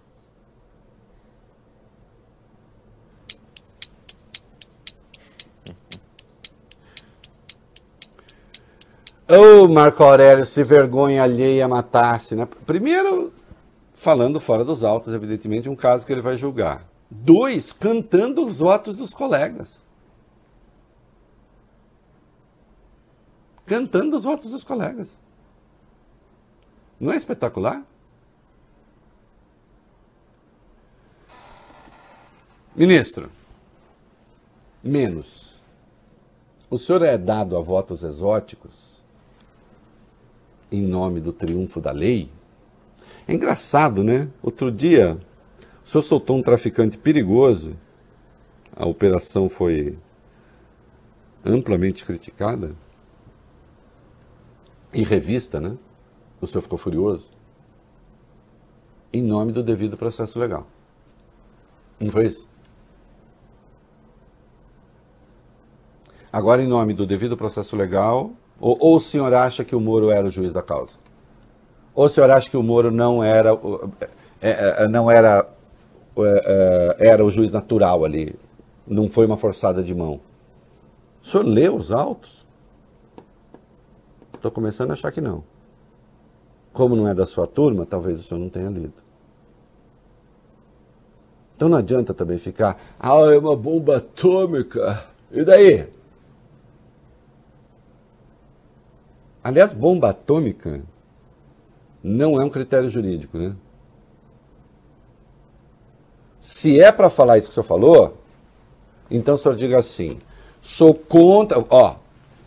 [9.27, 12.47] Ô, oh, Marco Aurélio, se vergonha alheia matasse, né?
[12.67, 13.33] Primeiro,
[13.95, 16.87] falando fora dos autos, evidentemente, um caso que ele vai julgar.
[17.11, 19.84] Dois, cantando os votos dos colegas.
[23.67, 25.11] Cantando os votos dos colegas.
[27.01, 27.85] Não é espetacular?
[32.77, 33.31] Ministro,
[34.83, 35.55] menos.
[36.69, 39.03] O senhor é dado a votos exóticos
[40.73, 42.31] em nome do triunfo da lei.
[43.29, 44.29] É engraçado, né?
[44.43, 45.17] Outro dia,
[45.85, 47.77] o senhor soltou um traficante perigoso,
[48.75, 49.97] a operação foi
[51.45, 52.75] amplamente criticada
[54.95, 55.77] e revista, né?
[56.41, 57.29] O senhor ficou furioso.
[59.13, 60.67] Em nome do devido processo legal.
[62.01, 62.47] Não foi isso?
[66.33, 70.11] Agora, em nome do devido processo legal, ou, ou o senhor acha que o Moro
[70.11, 70.97] era o juiz da causa?
[71.95, 73.51] Ou o senhor acha que o Moro não era,
[74.43, 75.49] é, é, não era,
[76.19, 78.35] é, é, era o juiz natural ali?
[78.85, 80.21] Não foi uma forçada de mão?
[81.23, 82.44] O senhor leu os autos?
[84.45, 85.43] Estou começando a achar que não.
[86.71, 88.93] Como não é da sua turma, talvez o senhor não tenha lido.
[91.57, 95.07] Então não adianta também ficar, ah, é uma bomba atômica.
[95.33, 95.89] E daí?
[99.43, 100.83] Aliás, bomba atômica
[102.03, 103.57] não é um critério jurídico, né?
[106.39, 108.19] Se é para falar isso que o senhor falou,
[109.11, 110.21] então o senhor diga assim:
[110.61, 111.65] sou contra.
[111.71, 112.04] Ó,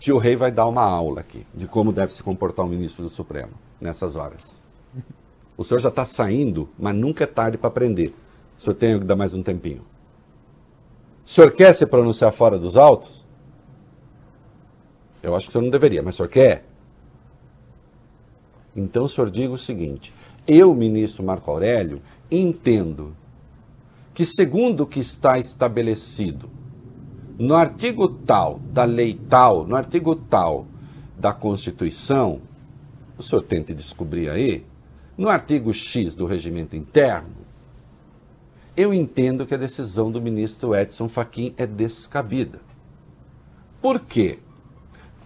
[0.07, 3.09] tio Rei vai dar uma aula aqui de como deve se comportar o ministro do
[3.09, 4.63] Supremo nessas horas.
[5.57, 8.15] O senhor já está saindo, mas nunca é tarde para aprender.
[8.57, 9.81] O senhor tem que dar mais um tempinho.
[11.25, 13.25] O senhor quer se pronunciar fora dos autos?
[15.21, 16.63] Eu acho que o senhor não deveria, mas o senhor quer?
[18.73, 20.13] Então o senhor diga o seguinte:
[20.47, 23.13] eu, ministro Marco Aurélio, entendo
[24.13, 26.49] que, segundo o que está estabelecido
[27.37, 30.65] no artigo tal da lei tal, no artigo tal
[31.17, 32.41] da Constituição,
[33.17, 34.65] o senhor tente descobrir aí,
[35.17, 37.35] no artigo X do regimento interno,
[38.75, 42.59] eu entendo que a decisão do ministro Edson Fachin é descabida.
[43.81, 44.37] Por quê?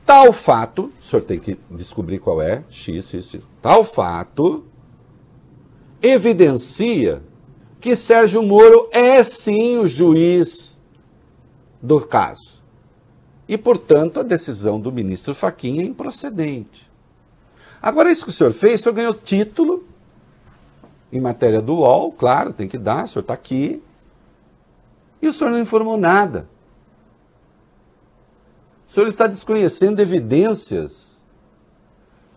[0.06, 3.44] Tal fato, o senhor tem que descobrir qual é, X, X, X.
[3.62, 4.66] Tal fato
[6.02, 7.22] evidencia
[7.80, 10.71] que Sérgio Moro é sim o juiz
[11.82, 12.62] do caso.
[13.48, 16.90] E, portanto, a decisão do ministro Fachin é improcedente.
[17.82, 19.84] Agora, isso que o senhor fez, o senhor ganhou título
[21.12, 23.84] em matéria do UOL, claro, tem que dar, o senhor está aqui.
[25.22, 26.48] E o senhor não informou nada.
[28.88, 31.22] O senhor está desconhecendo evidências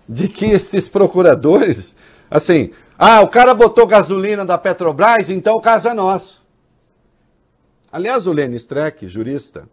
[0.08, 1.94] de que esses procuradores,
[2.30, 6.43] assim, ah, o cara botou gasolina da Petrobras, então o caso é nosso.
[7.94, 9.68] Aliás, o Lênin Streck, jurista,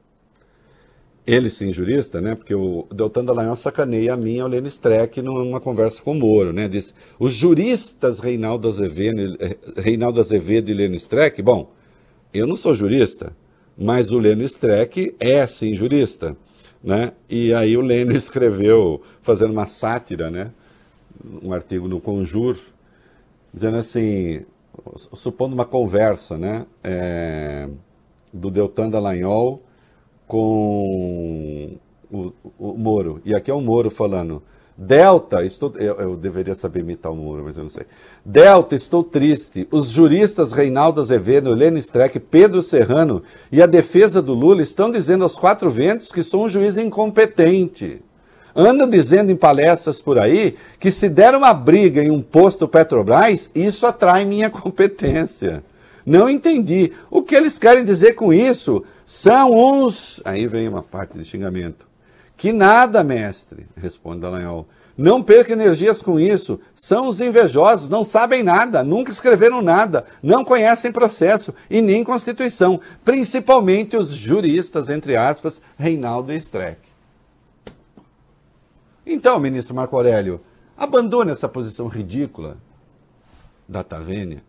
[1.25, 2.35] ele sim, jurista, né?
[2.35, 6.19] Porque o Deltan Dallagnol sacaneia a mim e o Lênin Streck numa conversa com o
[6.19, 6.67] Moro, né?
[6.67, 11.73] Diz, os juristas Reinaldo Azevedo, eh, Reinaldo Azevedo e Lênin Streck, bom,
[12.31, 13.35] eu não sou jurista,
[13.75, 16.37] mas o Lênin Streck é sim jurista,
[16.83, 17.13] né?
[17.27, 20.51] E aí o Lênin escreveu, fazendo uma sátira, né?
[21.41, 22.55] Um artigo no Conjur,
[23.51, 24.45] dizendo assim,
[24.95, 26.67] supondo uma conversa, né?
[26.83, 27.67] É,
[28.33, 29.61] do Deltan Dallagnol
[30.27, 31.77] com
[32.09, 33.21] o, o, Moro.
[33.25, 34.41] E aqui é o Moro falando.
[34.77, 37.85] Delta, estou, eu, eu, deveria saber imitar o Moro, mas eu não sei.
[38.25, 39.67] Delta, estou triste.
[39.69, 45.23] Os juristas Reinaldo Azevedo, Helena Streck, Pedro Serrano e a defesa do Lula estão dizendo
[45.23, 48.01] aos quatro ventos que sou um juiz incompetente.
[48.55, 53.49] Andam dizendo em palestras por aí que se der uma briga em um posto Petrobras,
[53.53, 55.63] isso atrai minha competência.
[56.05, 56.91] Não entendi.
[57.09, 58.83] O que eles querem dizer com isso?
[59.05, 60.21] São uns.
[60.25, 61.87] Aí vem uma parte de xingamento.
[62.35, 64.67] Que nada, mestre, responde Dallagnol.
[64.97, 66.59] Não perca energias com isso.
[66.75, 72.79] São os invejosos, não sabem nada, nunca escreveram nada, não conhecem processo e nem Constituição,
[73.03, 76.79] principalmente os juristas, entre aspas, Reinaldo e Streck.
[79.05, 80.41] Então, ministro Marco Aurélio,
[80.77, 82.57] abandone essa posição ridícula
[83.67, 84.43] da Tavênia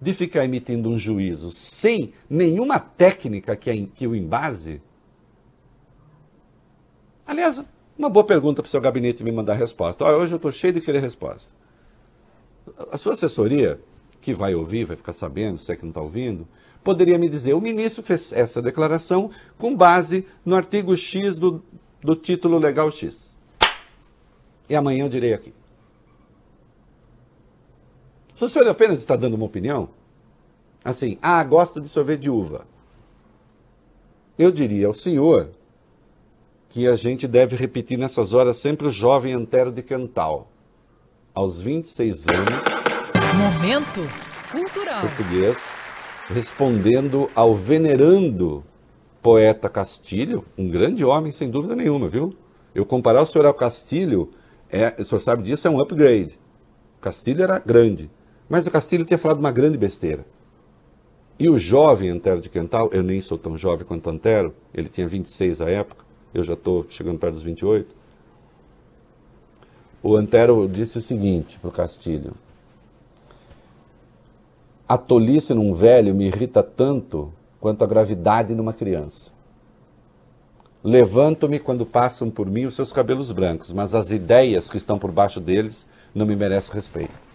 [0.00, 4.80] de ficar emitindo um juízo sem nenhuma técnica que, é, que o embase?
[7.26, 7.62] Aliás,
[7.98, 10.04] uma boa pergunta para o seu gabinete me mandar resposta.
[10.04, 11.48] Olha, hoje eu estou cheio de querer resposta.
[12.92, 13.80] A sua assessoria,
[14.20, 16.46] que vai ouvir, vai ficar sabendo, se é que não está ouvindo,
[16.84, 21.62] poderia me dizer: o ministro fez essa declaração com base no artigo X do,
[22.00, 23.36] do título legal X.
[24.68, 25.52] E amanhã eu direi aqui.
[28.38, 29.88] Se o senhor apenas está dando uma opinião,
[30.84, 32.68] assim, ah, gosto de sorvete de uva.
[34.38, 35.50] Eu diria ao senhor
[36.68, 40.52] que a gente deve repetir nessas horas sempre o jovem Antero de Cantal.
[41.34, 42.54] Aos 26 anos.
[43.36, 44.08] Momento
[44.52, 45.00] cultural.
[45.00, 45.58] Português,
[46.28, 48.62] respondendo ao venerando
[49.20, 52.36] poeta Castilho, um grande homem, sem dúvida nenhuma, viu?
[52.72, 54.30] Eu comparar o senhor ao Castilho,
[54.70, 56.38] é, o senhor sabe disso, é um upgrade.
[57.00, 58.08] Castilho era grande.
[58.48, 60.24] Mas o Castilho tinha falado uma grande besteira.
[61.38, 65.06] E o jovem Antero de Quental, eu nem sou tão jovem quanto Antero, ele tinha
[65.06, 67.94] 26 à época, eu já estou chegando perto dos 28.
[70.02, 72.32] O Antero disse o seguinte para o Castilho:
[74.88, 79.30] A tolice num velho me irrita tanto quanto a gravidade numa criança.
[80.82, 85.10] Levanto-me quando passam por mim os seus cabelos brancos, mas as ideias que estão por
[85.10, 87.27] baixo deles não me merecem respeito.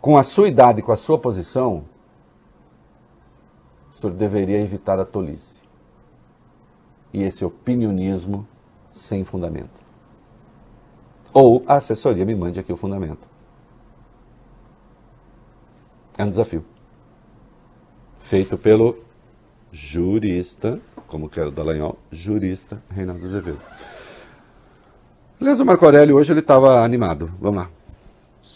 [0.00, 1.84] Com a sua idade, com a sua posição,
[3.90, 5.60] o senhor deveria evitar a tolice
[7.12, 8.46] e esse opinionismo
[8.92, 9.80] sem fundamento.
[11.32, 13.28] Ou a assessoria me mande aqui o fundamento.
[16.16, 16.64] É um desafio.
[18.18, 18.98] Feito pelo
[19.70, 23.60] jurista, como que era o Dallagnol, jurista Reinaldo Azevedo.
[25.40, 27.32] O Marco Aurélio hoje ele estava animado.
[27.40, 27.77] Vamos lá.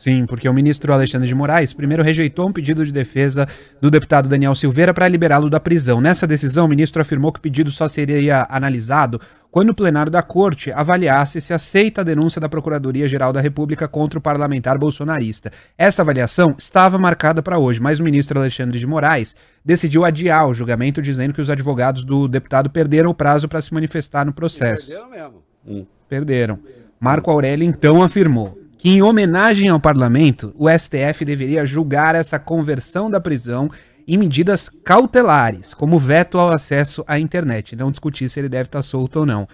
[0.02, 3.46] Sim, porque o ministro Alexandre de Moraes primeiro rejeitou um pedido de defesa
[3.80, 6.00] do deputado Daniel Silveira para liberá-lo da prisão.
[6.00, 10.20] Nessa decisão, o ministro afirmou que o pedido só seria analisado quando o plenário da
[10.20, 15.52] corte avaliasse se aceita a denúncia da Procuradoria-Geral da República contra o parlamentar bolsonarista.
[15.78, 20.52] Essa avaliação estava marcada para hoje, mas o ministro Alexandre de Moraes decidiu adiar o
[20.52, 24.88] julgamento, dizendo que os advogados do deputado perderam o prazo para se manifestar no processo.
[24.88, 25.42] Perderam mesmo.
[25.64, 25.86] Hum.
[26.08, 26.58] Perderam.
[26.98, 33.08] Marco Aurélio então afirmou que, em homenagem ao parlamento, o STF deveria julgar essa conversão
[33.08, 33.70] da prisão
[34.08, 38.82] em medidas cautelares, como veto ao acesso à internet, não discutir se ele deve estar
[38.82, 39.46] solto ou não.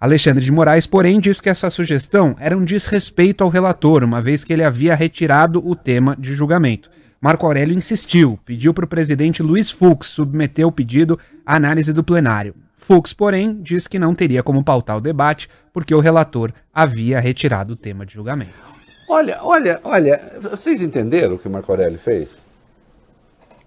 [0.00, 4.44] Alexandre de Moraes, porém, diz que essa sugestão era um desrespeito ao relator, uma vez
[4.44, 6.88] que ele havia retirado o tema de julgamento.
[7.20, 12.04] Marco Aurélio insistiu, pediu para o presidente Luiz Fux submeter o pedido à análise do
[12.04, 12.54] plenário.
[12.76, 17.72] Fux, porém, diz que não teria como pautar o debate porque o relator havia retirado
[17.72, 18.75] o tema de julgamento.
[19.08, 22.44] Olha, olha, olha, vocês entenderam o que Marco Aurélio fez?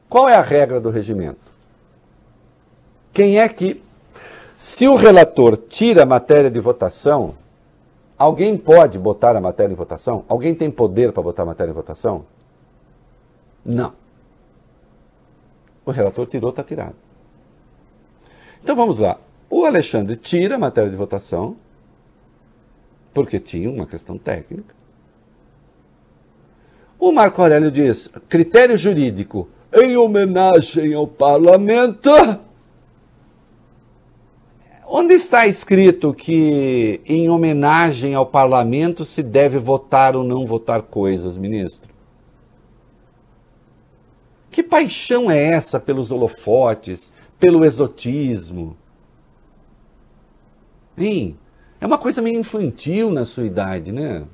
[0.10, 1.50] Qual é a regra do regimento?
[3.14, 3.82] Quem é que,
[4.58, 7.36] se o relator tira a matéria de votação,
[8.18, 10.26] alguém pode botar a matéria em votação?
[10.28, 12.26] Alguém tem poder para botar a matéria em votação?
[13.64, 13.94] Não.
[15.86, 16.96] O relator tirou, está tirado.
[18.62, 19.20] Então vamos lá.
[19.50, 21.56] O Alexandre tira a matéria de votação,
[23.14, 24.79] porque tinha uma questão técnica.
[27.00, 32.10] O Marco Aurélio diz: critério jurídico, em homenagem ao parlamento.
[34.92, 41.38] Onde está escrito que em homenagem ao parlamento se deve votar ou não votar coisas,
[41.38, 41.94] ministro?
[44.50, 48.76] Que paixão é essa pelos holofotes, pelo exotismo?
[50.98, 51.38] Hein?
[51.80, 54.26] É uma coisa meio infantil na sua idade, né?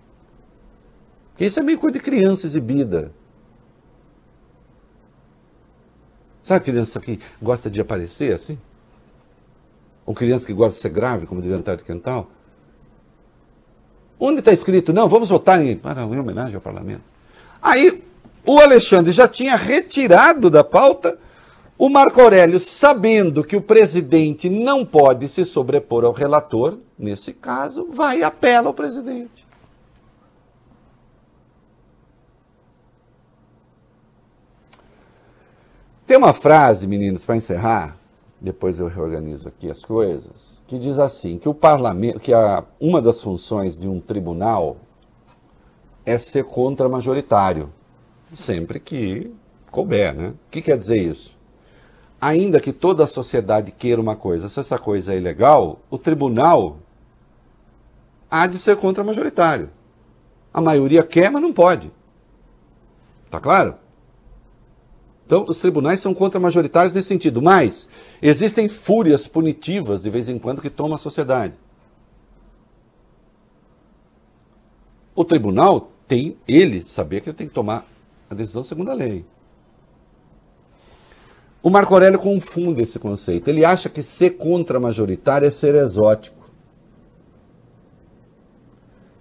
[1.36, 3.12] Porque isso é meio coisa de criança exibida.
[6.46, 8.58] Sabe criança que gosta de aparecer assim?
[10.06, 12.30] Ou criança que gosta de ser grave, como de de quental?
[14.18, 17.04] Onde está escrito, não, vamos votar em, para, em homenagem ao parlamento.
[17.62, 18.02] Aí
[18.46, 21.20] o Alexandre já tinha retirado da pauta
[21.78, 27.88] o Marco Aurélio, sabendo que o presidente não pode se sobrepor ao relator, nesse caso,
[27.90, 29.45] vai e apela ao presidente.
[36.06, 37.98] Tem uma frase, meninos, para encerrar,
[38.40, 43.02] depois eu reorganizo aqui as coisas, que diz assim, que o parlamento, que a, uma
[43.02, 44.78] das funções de um tribunal
[46.06, 47.74] é ser contra-majoritário,
[48.36, 49.34] sempre que
[49.72, 50.28] couber, né?
[50.28, 51.36] O que quer dizer isso?
[52.22, 56.78] Ainda que toda a sociedade queira uma coisa, se essa coisa é ilegal, o tribunal
[58.30, 59.72] há de ser contra-majoritário.
[60.54, 61.92] A maioria quer, mas não pode.
[63.32, 63.76] Tá claro?
[65.26, 67.90] Então, os tribunais são contra-majoritários nesse sentido, mas
[68.22, 71.56] existem fúrias punitivas de vez em quando que tomam a sociedade.
[75.16, 77.88] O tribunal tem, ele, saber que ele tem que tomar
[78.30, 79.26] a decisão segundo a lei.
[81.64, 83.48] O Marco Aurélio confunde esse conceito.
[83.48, 86.52] Ele acha que ser contra-majoritário é ser exótico.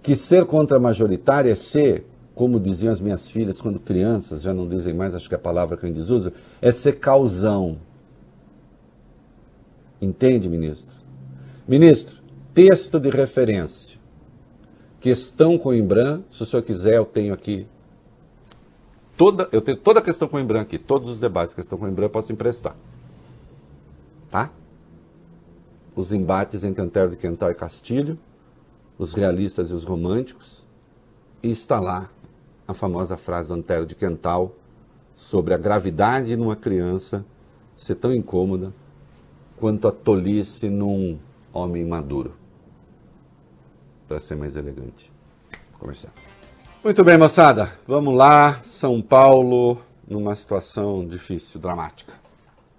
[0.03, 2.05] Que ser contra-majoritário é ser
[2.35, 5.41] como diziam as minhas filhas quando crianças, já não dizem mais, acho que é a
[5.41, 7.79] palavra que a gente usa, é ser causão.
[10.01, 10.93] Entende, ministro?
[11.65, 12.17] Ministro,
[12.53, 13.97] texto de referência.
[14.99, 17.65] Questão com o Imbran, se o senhor quiser, eu tenho aqui.
[19.15, 21.77] Toda, eu tenho toda a questão com o Imbran aqui, todos os debates de questão
[21.77, 22.75] com o Imbran eu posso emprestar.
[24.29, 24.51] Tá?
[25.95, 28.19] Os embates entre Antero de Quental e Castilho,
[28.97, 30.65] os realistas e os românticos,
[31.41, 32.09] e está lá
[32.67, 34.55] a famosa frase do Antero de Quental
[35.13, 37.25] sobre a gravidade numa criança
[37.75, 38.73] ser tão incômoda
[39.57, 41.17] quanto a tolice num
[41.53, 42.35] homem maduro.
[44.07, 45.11] Para ser mais elegante.
[45.79, 46.13] Comercial.
[46.83, 47.71] Muito bem, moçada.
[47.87, 48.61] Vamos lá.
[48.63, 52.24] São Paulo, numa situação difícil, dramática.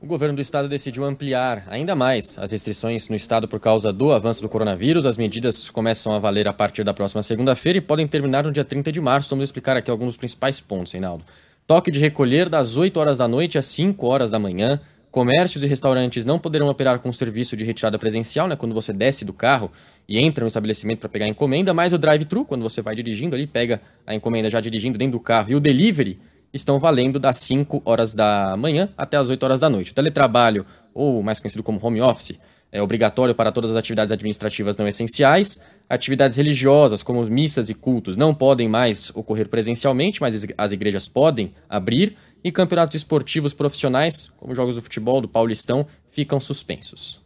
[0.06, 4.12] O governo do estado decidiu ampliar ainda mais as restrições no estado por causa do
[4.12, 5.04] avanço do coronavírus.
[5.04, 8.64] As medidas começam a valer a partir da próxima segunda-feira e podem terminar no dia
[8.64, 9.30] 30 de março.
[9.30, 11.24] Vamos explicar aqui alguns dos principais pontos, Reinaldo.
[11.66, 14.78] Toque de recolher das 8 horas da noite às 5 horas da manhã.
[15.10, 19.24] Comércios e restaurantes não poderão operar com serviço de retirada presencial, né, quando você desce
[19.24, 19.72] do carro
[20.08, 23.34] e entra no estabelecimento para pegar a encomenda, mas o drive-thru, quando você vai dirigindo
[23.34, 26.16] ali, pega a encomenda já dirigindo dentro do carro, e o delivery
[26.52, 29.92] estão valendo das 5 horas da manhã até as 8 horas da noite.
[29.92, 32.38] O teletrabalho, ou mais conhecido como home office,
[32.72, 35.60] é obrigatório para todas as atividades administrativas não essenciais.
[35.88, 41.54] Atividades religiosas, como missas e cultos, não podem mais ocorrer presencialmente, mas as igrejas podem
[41.68, 47.20] abrir e campeonatos esportivos profissionais, como jogos do futebol do Paulistão, ficam suspensos.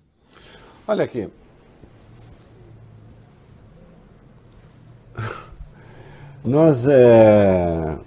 [0.87, 1.29] Olha aqui.
[6.45, 7.99] Nós, é...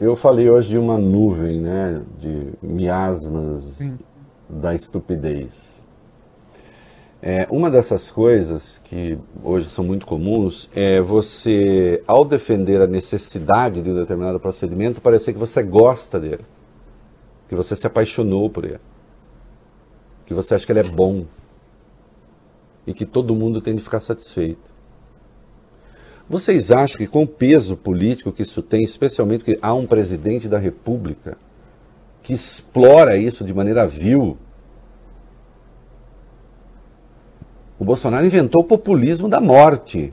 [0.00, 3.98] eu falei hoje de uma nuvem, né, de miasmas Sim.
[4.48, 5.82] da estupidez.
[7.20, 13.82] É, uma dessas coisas que hoje são muito comuns é você, ao defender a necessidade
[13.82, 16.46] de um determinado procedimento, parecer que você gosta dele,
[17.48, 18.80] que você se apaixonou por ele,
[20.24, 21.26] que você acha que ele é bom
[22.86, 24.77] e que todo mundo tem de ficar satisfeito.
[26.28, 30.48] Vocês acham que com o peso político que isso tem, especialmente que há um presidente
[30.48, 31.38] da República
[32.22, 34.36] que explora isso de maneira vil,
[37.78, 40.12] O Bolsonaro inventou o populismo da morte.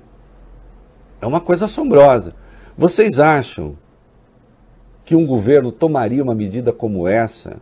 [1.19, 2.35] É uma coisa assombrosa.
[2.77, 3.73] Vocês acham
[5.03, 7.57] que um governo tomaria uma medida como essa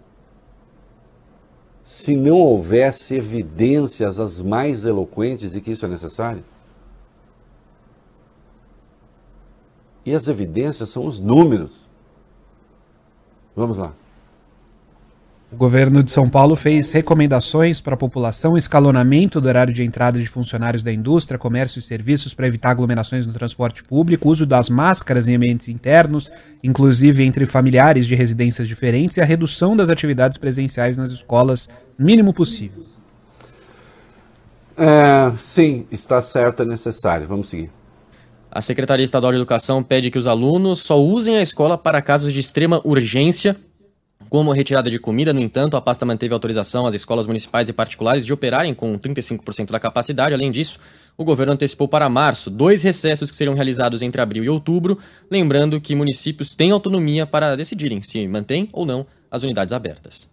[1.82, 6.44] se não houvesse evidências as mais eloquentes de que isso é necessário?
[10.06, 11.88] E as evidências são os números.
[13.56, 13.94] Vamos lá.
[15.54, 20.20] O governo de São Paulo fez recomendações para a população, escalonamento do horário de entrada
[20.20, 24.68] de funcionários da indústria, comércio e serviços para evitar aglomerações no transporte público, uso das
[24.68, 26.32] máscaras em ambientes internos,
[26.64, 32.34] inclusive entre familiares de residências diferentes, e a redução das atividades presenciais nas escolas, mínimo
[32.34, 32.84] possível.
[34.76, 37.28] É, sim, está certo, é necessário.
[37.28, 37.70] Vamos seguir.
[38.56, 42.32] A Secretaria Estadual de Educação pede que os alunos só usem a escola para casos
[42.32, 43.58] de extrema urgência
[44.30, 48.24] como retirada de comida, no entanto, a pasta manteve autorização às escolas municipais e particulares
[48.24, 50.36] de operarem com 35% da capacidade.
[50.36, 50.80] Além disso,
[51.18, 55.00] o governo antecipou para março dois recessos que serão realizados entre abril e outubro,
[55.32, 60.30] lembrando que municípios têm autonomia para decidirem se mantêm ou não as unidades abertas.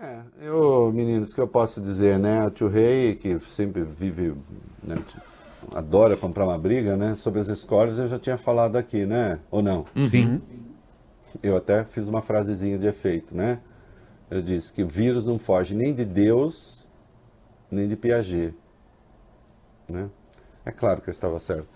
[0.00, 2.46] É, eu, meninos, o que eu posso dizer, né?
[2.46, 4.32] O tio Rei, que sempre vive,
[4.82, 4.96] né,
[5.74, 7.16] adora comprar uma briga, né?
[7.16, 9.40] Sobre as escolas, eu já tinha falado aqui, né?
[9.50, 9.84] Ou não?
[10.08, 10.40] Sim.
[11.42, 13.58] Eu até fiz uma frasezinha de efeito, né?
[14.30, 16.86] Eu disse que o vírus não foge nem de Deus,
[17.70, 18.54] nem de Piaget.
[19.88, 20.08] Né?
[20.64, 21.68] É claro que eu estava certo.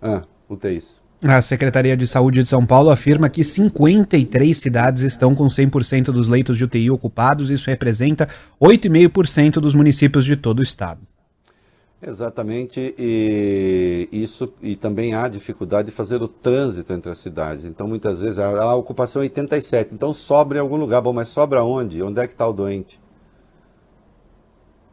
[0.00, 1.02] Ah, o isso.
[1.22, 6.28] A Secretaria de Saúde de São Paulo afirma que 53 cidades estão com 100% dos
[6.28, 7.50] leitos de UTI ocupados.
[7.50, 8.26] Isso representa
[8.58, 11.09] 8,5% dos municípios de todo o estado.
[12.02, 17.66] Exatamente, e isso e também há dificuldade de fazer o trânsito entre as cidades.
[17.66, 21.02] Então, muitas vezes, a, a ocupação é 87, então sobra em algum lugar.
[21.02, 22.02] Bom, mas sobra onde?
[22.02, 22.98] Onde é que está o doente?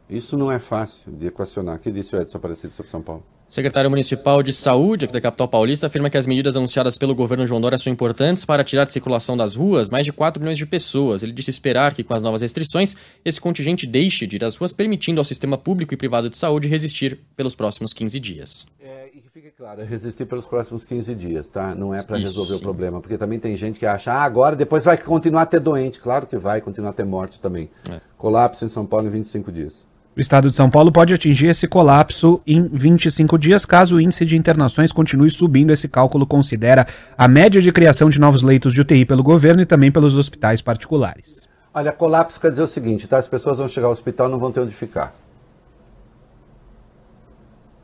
[0.08, 1.76] Isso não é fácil de equacionar.
[1.76, 3.24] O que disse o Edson Aparecido sobre São Paulo?
[3.48, 7.46] Secretário Municipal de Saúde aqui da capital paulista afirma que as medidas anunciadas pelo governo
[7.46, 10.66] João Dória são importantes para tirar de circulação das ruas mais de 4 milhões de
[10.66, 11.22] pessoas.
[11.22, 12.94] Ele disse esperar que, com as novas restrições,
[13.24, 16.68] esse contingente deixe de ir às ruas, permitindo ao sistema público e privado de saúde
[16.68, 18.66] resistir pelos próximos 15 dias.
[18.78, 21.74] É, e que fique claro, é resistir pelos próximos 15 dias, tá?
[21.74, 22.60] Não é para resolver sim.
[22.60, 25.60] o problema, porque também tem gente que acha, ah, agora depois vai continuar a ter
[25.60, 26.00] doente.
[26.00, 27.70] Claro que vai continuar a ter morte também.
[27.90, 27.98] É.
[28.18, 29.86] Colapso em São Paulo em 25 dias.
[30.18, 34.26] O estado de São Paulo pode atingir esse colapso em 25 dias, caso o índice
[34.26, 35.72] de internações continue subindo.
[35.72, 39.64] Esse cálculo considera a média de criação de novos leitos de UTI pelo governo e
[39.64, 41.46] também pelos hospitais particulares.
[41.72, 43.16] Olha, colapso quer dizer o seguinte, tá?
[43.16, 45.14] As pessoas vão chegar ao hospital e não vão ter onde ficar.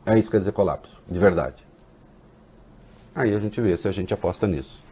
[0.05, 1.65] É isso que quer dizer colapso, de verdade.
[3.15, 4.83] Aí a gente vê se a gente aposta nisso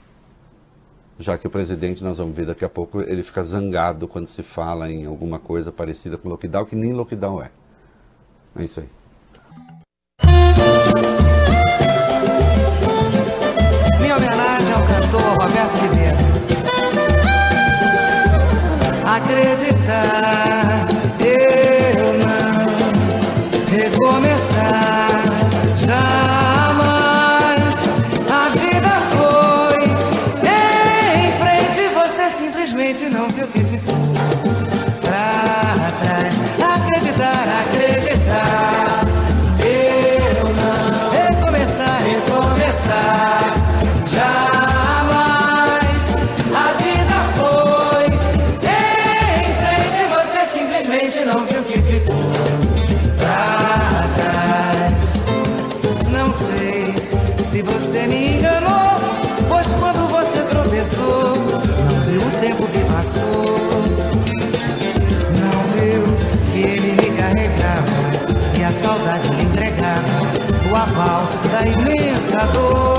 [1.24, 4.44] já que o presidente, nós vamos ver daqui a pouco, ele fica zangado quando se
[4.44, 7.50] fala em alguma coisa parecida com lockdown, que nem lockdown é.
[8.58, 8.90] É isso aí.
[14.00, 16.18] Minha homenagem ao cantor Roberto Ribeiro.
[19.06, 20.88] Acreditar,
[21.20, 22.64] eu não
[23.70, 25.13] recomeçar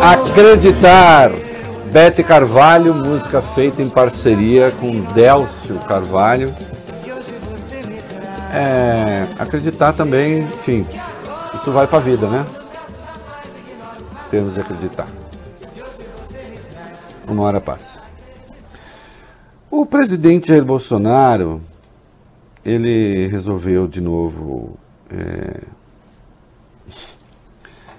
[0.01, 1.31] Acreditar.
[1.93, 6.53] Bete Carvalho, música feita em parceria com Délcio Carvalho.
[8.53, 10.87] É, acreditar também, enfim,
[11.55, 12.45] isso vai pra vida, né?
[14.31, 15.09] Temos de acreditar.
[17.29, 18.01] Uma hora passa.
[19.71, 21.61] O presidente Jair Bolsonaro,
[22.65, 24.79] ele resolveu de novo
[25.11, 25.61] é,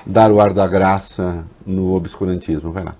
[0.06, 2.72] dar o ar da graça no obscurantismo.
[2.72, 2.96] Vai lá.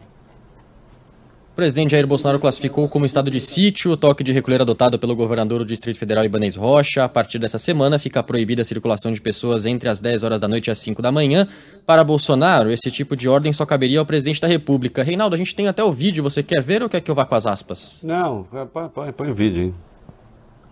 [1.52, 5.16] O presidente Jair Bolsonaro classificou como estado de sítio o toque de recolher adotado pelo
[5.16, 7.06] governador do Distrito Federal Ibanez Rocha.
[7.06, 10.50] A partir dessa semana, fica proibida a circulação de pessoas entre as 10 horas da
[10.50, 11.48] noite e as 5 da manhã.
[11.86, 15.02] Para Bolsonaro, esse tipo de ordem só caberia ao presidente da República.
[15.02, 16.22] Reinaldo, a gente tem até o vídeo.
[16.24, 18.02] Você quer ver ou quer que eu vá com as aspas?
[18.04, 19.76] Não, põe, põe, põe o vídeo, hein?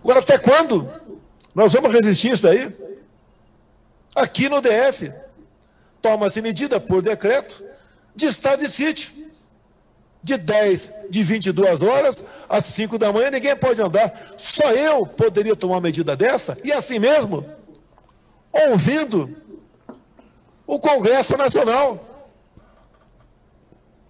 [0.02, 0.86] Agora, até quando
[1.54, 2.70] nós vamos resistir isso aí?
[4.14, 5.10] Aqui no DF,
[6.04, 7.64] toma-se medida por decreto
[8.14, 9.24] de estado de sítio.
[10.22, 14.34] De 10, de 22 horas às 5 da manhã, ninguém pode andar.
[14.38, 17.44] Só eu poderia tomar uma medida dessa, e assim mesmo,
[18.50, 19.34] ouvindo
[20.66, 22.32] o Congresso Nacional.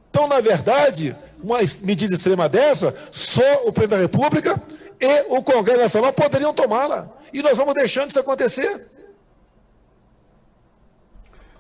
[0.09, 4.63] Então, na verdade, uma medida extrema dessa, só o presidente da República
[5.01, 7.09] e o Congresso Nacional poderiam tomá-la.
[7.33, 8.94] E nós vamos deixando isso acontecer.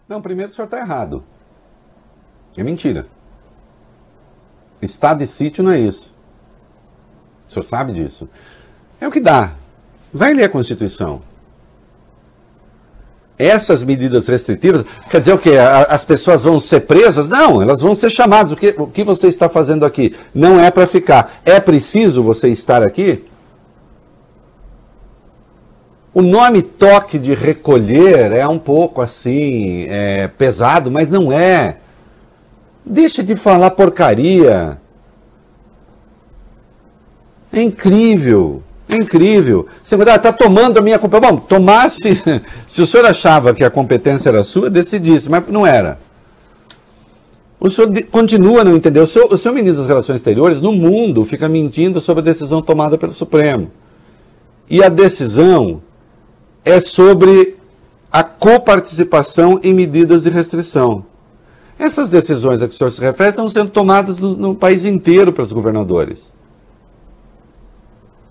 [0.08, 1.24] Não, primeiro o senhor está errado.
[2.56, 3.06] É mentira.
[4.80, 6.12] Estado de sítio não é isso.
[7.48, 8.28] O senhor sabe disso.
[9.00, 9.52] É o que dá.
[10.12, 11.22] Vai ler a Constituição.
[13.36, 15.52] Essas medidas restritivas, quer dizer o quê?
[15.88, 17.28] As pessoas vão ser presas?
[17.28, 18.52] Não, elas vão ser chamadas.
[18.52, 20.14] O que, o que você está fazendo aqui?
[20.32, 21.40] Não é para ficar.
[21.44, 23.24] É preciso você estar aqui?
[26.14, 31.78] O nome toque de recolher é um pouco assim, é, pesado, mas não é.
[32.86, 34.78] Deixa de falar porcaria.
[37.52, 38.62] É incrível.
[38.88, 39.66] É incrível.
[39.82, 41.18] Você está tomando a minha culpa.
[41.18, 42.22] Bom, tomasse.
[42.68, 45.98] Se o senhor achava que a competência era sua, decidisse, mas não era.
[47.58, 49.00] O senhor continua a não entender.
[49.00, 52.62] O seu, o seu ministro das Relações Exteriores, no mundo, fica mentindo sobre a decisão
[52.62, 53.72] tomada pelo Supremo.
[54.70, 55.82] E a decisão
[56.64, 57.56] é sobre
[58.10, 61.04] a coparticipação em medidas de restrição.
[61.78, 65.32] Essas decisões a que o senhor se refere estão sendo tomadas no, no país inteiro
[65.32, 66.32] pelos governadores.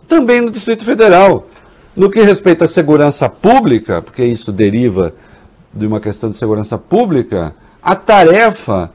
[0.07, 1.47] Também no Distrito Federal.
[1.95, 5.13] No que respeita à segurança pública, porque isso deriva
[5.71, 8.91] de uma questão de segurança pública, a tarefa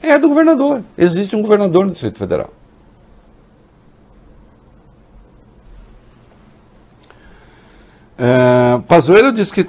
[0.00, 0.82] é do governador.
[0.96, 2.50] Existe um governador no Distrito Federal.
[8.22, 9.68] Uh, Pazuello disse que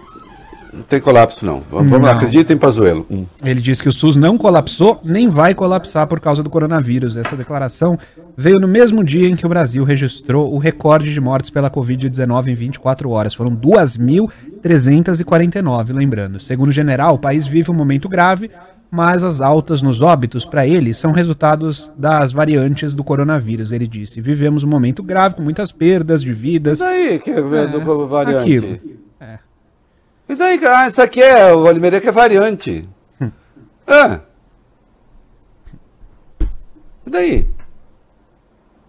[0.71, 1.63] não tem colapso, não.
[1.69, 1.99] Vamos não.
[1.99, 3.05] lá, acredita em Pazuello.
[3.43, 7.15] Ele disse que o SUS não colapsou, nem vai colapsar por causa do coronavírus.
[7.15, 7.99] Essa declaração
[8.35, 12.47] veio no mesmo dia em que o Brasil registrou o recorde de mortes pela Covid-19
[12.47, 13.35] em 24 horas.
[13.35, 16.39] Foram 2.349, lembrando.
[16.39, 18.49] Segundo o general, o país vive um momento grave,
[18.93, 24.21] mas as altas nos óbitos, para ele, são resultados das variantes do coronavírus, ele disse.
[24.21, 26.77] Vivemos um momento grave, com muitas perdas de vidas.
[26.77, 28.41] Isso aí que é, é do variante.
[28.41, 29.01] Aquilo.
[29.19, 29.39] É.
[30.29, 32.87] E daí, ah, isso aqui é o Olimeira que é variante.
[33.19, 33.31] Hum.
[33.87, 34.19] Ah.
[37.07, 37.47] E daí?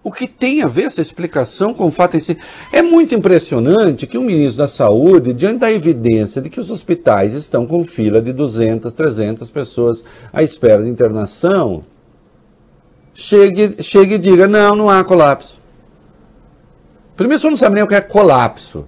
[0.05, 2.37] O que tem a ver essa explicação com o fato em si?
[2.71, 7.33] É muito impressionante que o ministro da Saúde, diante da evidência de que os hospitais
[7.33, 11.87] estão com fila de 200, 300 pessoas à espera de internação,
[13.15, 15.59] chegue, chegue e diga: não, não há colapso.
[17.17, 18.87] Primeiro, você não sabe nem o que é colapso.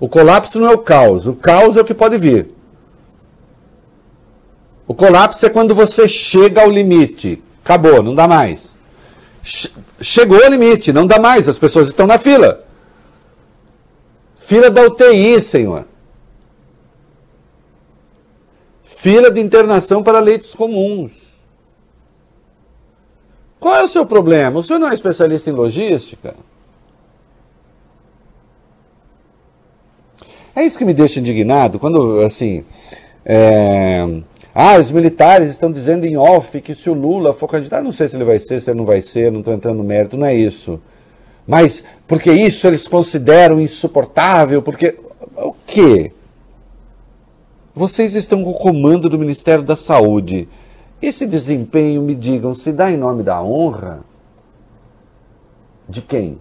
[0.00, 2.48] O colapso não é o caos, o caos é o que pode vir.
[4.88, 7.40] O colapso é quando você chega ao limite.
[7.62, 8.71] Acabou, não dá mais
[9.42, 12.64] chegou ao limite, não dá mais, as pessoas estão na fila.
[14.36, 15.86] Fila da UTI, senhor.
[18.84, 21.12] Fila de internação para leitos comuns.
[23.58, 24.58] Qual é o seu problema?
[24.60, 26.34] O senhor não é especialista em logística?
[30.54, 32.64] É isso que me deixa indignado, quando, assim,
[33.24, 34.22] é,
[34.54, 38.08] ah, os militares estão dizendo em off que se o Lula for candidato, não sei
[38.08, 40.26] se ele vai ser, se ele não vai ser, não estou entrando no mérito, não
[40.26, 40.80] é isso.
[41.46, 44.98] Mas porque isso eles consideram insuportável, porque.
[45.34, 46.12] O quê?
[47.74, 50.46] Vocês estão com o comando do Ministério da Saúde.
[51.00, 54.04] Esse desempenho, me digam, se dá em nome da honra?
[55.88, 56.38] De quem?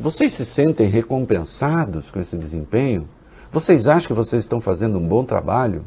[0.00, 3.06] Vocês se sentem recompensados com esse desempenho?
[3.54, 5.84] Vocês acham que vocês estão fazendo um bom trabalho?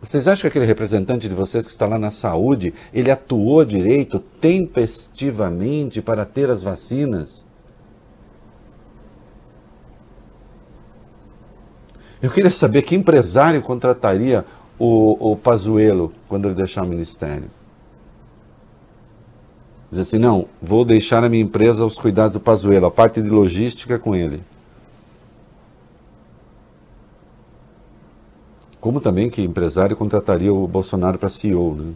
[0.00, 4.18] Vocês acham que aquele representante de vocês que está lá na saúde, ele atuou direito,
[4.18, 7.44] tempestivamente para ter as vacinas?
[12.22, 14.42] Eu queria saber que empresário contrataria
[14.78, 17.50] o, o Pazuello quando ele deixar o ministério.
[19.90, 23.28] Diz assim, não, vou deixar a minha empresa aos cuidados do Pazuello, a parte de
[23.28, 24.42] logística com ele.
[28.80, 31.92] Como também que empresário contrataria o Bolsonaro para CEO, né?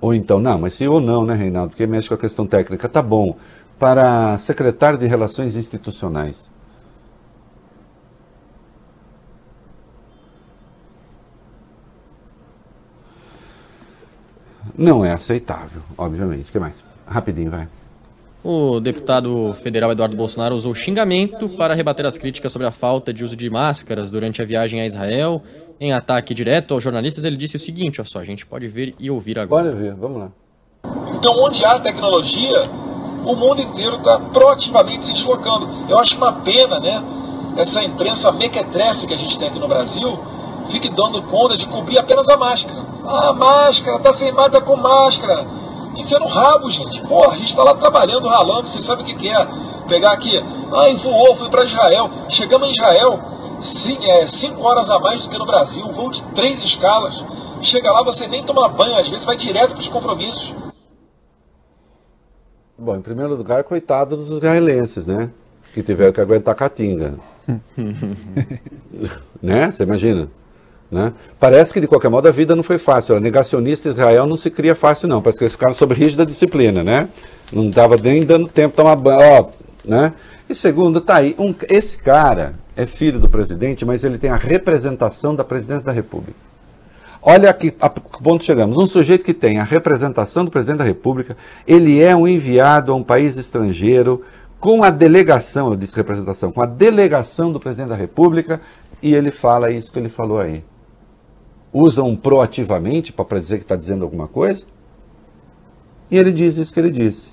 [0.00, 1.70] Ou então, não, mas CEO não, né, Reinaldo?
[1.70, 2.88] Porque mexe com a questão técnica.
[2.88, 3.36] Tá bom.
[3.78, 6.50] Para secretário de Relações Institucionais.
[14.76, 16.48] Não é aceitável, obviamente.
[16.48, 16.82] O que mais?
[17.06, 17.68] Rapidinho, vai.
[18.42, 23.24] O deputado federal Eduardo Bolsonaro usou xingamento para rebater as críticas sobre a falta de
[23.24, 25.42] uso de máscaras durante a viagem a Israel.
[25.80, 28.94] Em ataque direto aos jornalistas, ele disse o seguinte: olha só, a gente pode ver
[29.00, 29.64] e ouvir agora.
[29.64, 30.32] Pode ver, vamos lá.
[31.14, 32.64] Então, onde há tecnologia,
[33.24, 35.66] o mundo inteiro está proativamente se deslocando.
[35.88, 37.02] Eu acho uma pena, né?
[37.56, 40.20] Essa imprensa mequetrefe que a gente tem aqui no Brasil
[40.68, 42.84] fique dando conta de cobrir apenas a máscara.
[43.06, 44.32] Ah, máscara, tá sem
[44.64, 45.46] com máscara.
[45.96, 47.00] Enfia no rabo, gente.
[47.02, 49.48] Porra, a gente tá lá trabalhando, ralando, vocês sabem o que, que é.
[49.88, 52.10] Pegar aqui, ah, voou, fui para Israel.
[52.28, 53.20] Chegamos em Israel,
[53.60, 57.24] sim, é, cinco horas a mais do que no Brasil, voo de três escalas.
[57.62, 60.54] Chega lá, você nem toma banho, às vezes vai direto para os compromissos.
[62.76, 65.30] Bom, em primeiro lugar, coitado dos israelenses, né?
[65.72, 67.14] Que tiveram que aguentar catinga.
[69.40, 69.70] né?
[69.70, 70.28] Você imagina?
[70.90, 71.12] Né?
[71.40, 73.16] Parece que, de qualquer modo, a vida não foi fácil.
[73.16, 75.20] A negacionista Israel não se cria fácil, não.
[75.20, 77.08] Parece que eles ficaram sob rígida disciplina, né?
[77.52, 79.48] Não estava nem dando tempo de tomar banho.
[79.84, 80.12] Né?
[80.48, 81.34] E segundo, tá aí.
[81.38, 85.92] Um, esse cara é filho do presidente, mas ele tem a representação da presidência da
[85.92, 86.38] República.
[87.20, 88.76] Olha aqui a que ponto chegamos.
[88.76, 92.94] Um sujeito que tem a representação do presidente da República, ele é um enviado a
[92.94, 94.22] um país estrangeiro
[94.60, 98.60] com a delegação, eu disse representação, com a delegação do presidente da República,
[99.02, 100.62] e ele fala isso que ele falou aí
[101.74, 104.64] usam proativamente para dizer que está dizendo alguma coisa.
[106.08, 107.32] E ele diz isso que ele disse.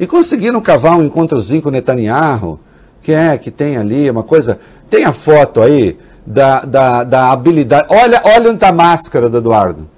[0.00, 2.58] E conseguiram cavar um encontrozinho com Netanyahu,
[3.00, 4.58] que é, que tem ali uma coisa.
[4.90, 7.86] Tem a foto aí da, da, da habilidade.
[7.88, 9.88] Olha, olha onde está a máscara do Eduardo.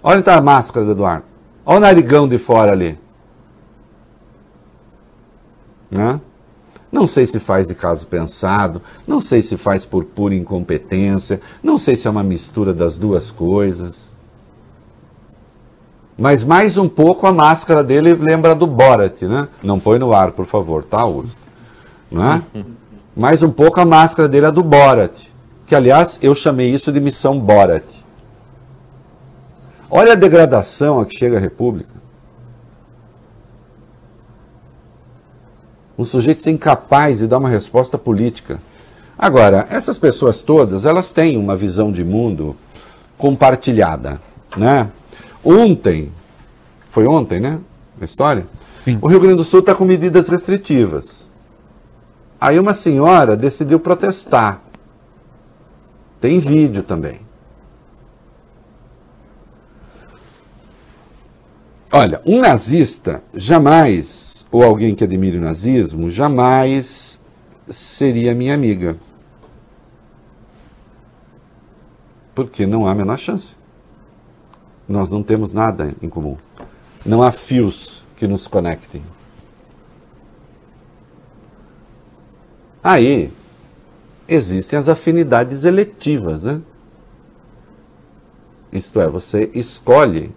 [0.00, 1.24] Olha onde está a máscara do Eduardo.
[1.64, 2.96] Olha o narigão de fora ali.
[5.90, 6.20] Né?
[6.96, 11.76] Não sei se faz de caso pensado, não sei se faz por pura incompetência, não
[11.76, 14.14] sei se é uma mistura das duas coisas.
[16.16, 19.46] Mas mais um pouco a máscara dele lembra do Borat, né?
[19.62, 21.38] Não põe no ar, por favor, tá, Augusto?
[22.10, 22.42] Não é?
[23.14, 25.24] Mais um pouco a máscara dele é do Borat,
[25.66, 27.92] que aliás eu chamei isso de missão Borat.
[29.90, 31.95] Olha a degradação a que chega a República.
[35.98, 38.60] Um sujeito ser incapaz de dar uma resposta política.
[39.18, 42.54] Agora, essas pessoas todas, elas têm uma visão de mundo
[43.16, 44.20] compartilhada,
[44.56, 44.90] né?
[45.42, 46.12] Ontem,
[46.90, 47.60] foi ontem, né?
[48.00, 48.46] A história?
[48.84, 48.98] Sim.
[49.00, 51.30] O Rio Grande do Sul está com medidas restritivas.
[52.38, 54.60] Aí uma senhora decidiu protestar.
[56.20, 57.20] Tem vídeo também.
[61.90, 64.25] Olha, um nazista jamais
[64.56, 67.20] ou alguém que admire o nazismo, jamais
[67.68, 68.96] seria minha amiga.
[72.34, 73.54] Porque não há a menor chance.
[74.88, 76.38] Nós não temos nada em comum.
[77.04, 79.04] Não há fios que nos conectem.
[82.82, 83.30] Aí
[84.26, 86.62] existem as afinidades eletivas, né?
[88.72, 90.34] Isto é, você escolhe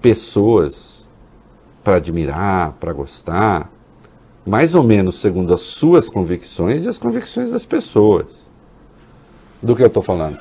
[0.00, 1.01] pessoas
[1.82, 3.70] para admirar, para gostar,
[4.46, 8.50] mais ou menos segundo as suas convicções e as convicções das pessoas.
[9.62, 10.38] Do que eu estou falando?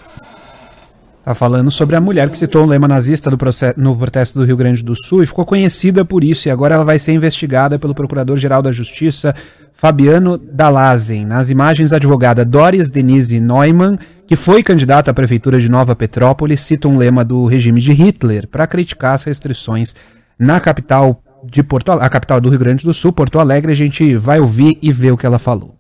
[1.20, 4.58] Está falando sobre a mulher que citou o lema nazista processo, no protesto do Rio
[4.58, 7.94] Grande do Sul e ficou conhecida por isso, e agora ela vai ser investigada pelo
[7.94, 9.36] Procurador-Geral da Justiça,
[9.72, 11.24] Fabiano Dalazen.
[11.24, 16.64] Nas imagens, a advogada Doris Denise Neumann, que foi candidata à Prefeitura de Nova Petrópolis,
[16.64, 19.96] cita um lema do regime de Hitler para criticar as restrições
[20.40, 24.16] na capital de Porto a capital do Rio Grande do Sul, Porto Alegre, a gente
[24.16, 25.76] vai ouvir e ver o que ela falou.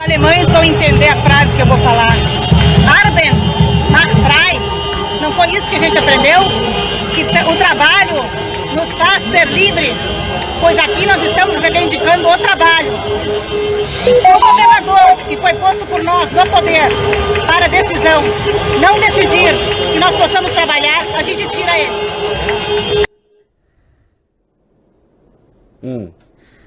[0.00, 2.14] Os alemães vão entender a frase que eu vou falar.
[3.04, 3.32] Arben,
[3.90, 4.60] nach frei.
[5.20, 6.40] Não conheço isso que a gente aprendeu,
[7.14, 8.22] que o trabalho
[8.74, 9.92] nos faz ser livre,
[10.60, 12.92] pois aqui nós estamos reivindicando o trabalho.
[14.04, 16.88] Se o governador que foi posto por nós no poder
[17.46, 18.22] para decisão
[18.80, 19.54] não decidir
[19.92, 23.11] que nós possamos trabalhar, a gente tira ele.
[25.82, 26.10] Hum.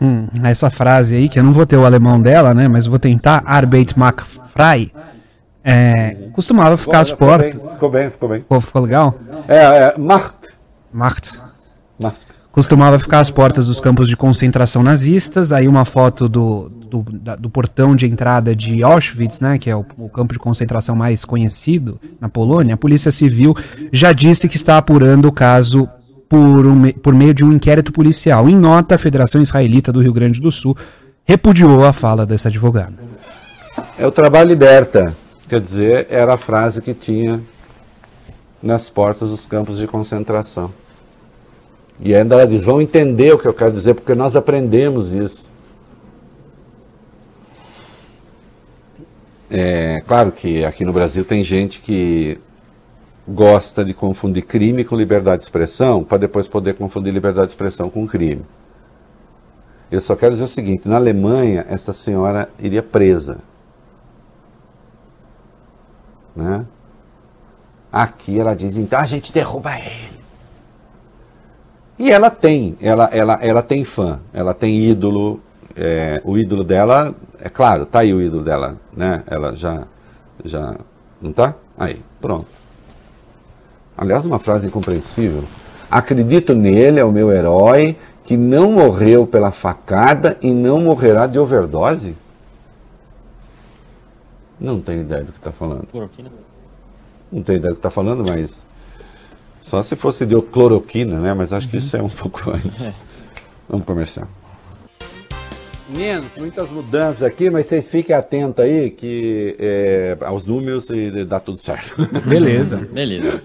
[0.01, 2.67] Hum, essa frase aí, que eu não vou ter o alemão dela, né?
[2.67, 3.43] Mas vou tentar.
[3.45, 4.91] Arbeit macht frei.
[5.63, 7.61] É, costumava ficar às portas.
[7.61, 8.41] Ficou bem, ficou bem.
[8.41, 9.15] Ficou, ficou legal?
[9.47, 10.35] É, é, macht.
[10.93, 11.41] Macht.
[11.97, 12.19] macht.
[12.51, 15.51] Costumava ficar às portas dos campos de concentração nazistas.
[15.51, 19.57] Aí uma foto do, do, da, do portão de entrada de Auschwitz, né?
[19.57, 22.75] Que é o, o campo de concentração mais conhecido na Polônia.
[22.75, 23.55] A Polícia Civil
[23.91, 25.89] já disse que está apurando o caso
[26.35, 28.49] por, um, por meio de um inquérito policial.
[28.49, 30.75] Em nota, a Federação Israelita do Rio Grande do Sul
[31.23, 32.93] repudiou a fala dessa advogada.
[33.97, 35.15] É o trabalho liberta,
[35.47, 37.39] quer dizer, era a frase que tinha
[38.61, 40.71] nas portas dos campos de concentração.
[42.01, 45.49] E ainda ela diz: vão entender o que eu quero dizer, porque nós aprendemos isso.
[49.49, 52.37] É claro que aqui no Brasil tem gente que
[53.27, 57.89] gosta de confundir crime com liberdade de expressão, para depois poder confundir liberdade de expressão
[57.89, 58.45] com crime.
[59.91, 63.39] Eu só quero dizer o seguinte: na Alemanha, esta senhora iria presa.
[66.35, 66.65] Né?
[67.91, 70.19] Aqui ela diz, então a gente derruba ele.
[71.97, 75.39] E ela tem, ela, ela, ela tem fã, ela tem ídolo.
[75.77, 79.23] É, o ídolo dela, é claro, tá aí o ídolo dela, né?
[79.27, 79.83] Ela já,
[80.43, 80.77] já,
[81.21, 81.53] não tá?
[81.77, 82.47] Aí, pronto.
[83.97, 85.43] Aliás, uma frase incompreensível.
[85.89, 91.39] Acredito nele, é o meu herói, que não morreu pela facada e não morrerá de
[91.39, 92.17] overdose?
[94.59, 95.85] Não tenho ideia do que está falando.
[95.87, 96.31] Cloroquina?
[97.31, 98.65] Não tenho ideia do que está falando, mas.
[99.61, 101.33] Só se fosse de cloroquina, né?
[101.33, 102.81] Mas acho que isso é um pouco antes.
[102.81, 102.93] É.
[103.67, 104.27] Vamos comercial.
[105.87, 111.39] Menos, muitas mudanças aqui, mas vocês fiquem atentos aí que é, aos números e dá
[111.39, 111.95] tudo certo.
[112.27, 112.77] Beleza.
[112.91, 113.41] Beleza.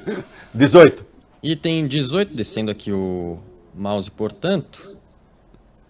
[0.53, 1.05] 18.
[1.43, 3.39] Item 18, descendo aqui o
[3.75, 4.91] mouse, portanto.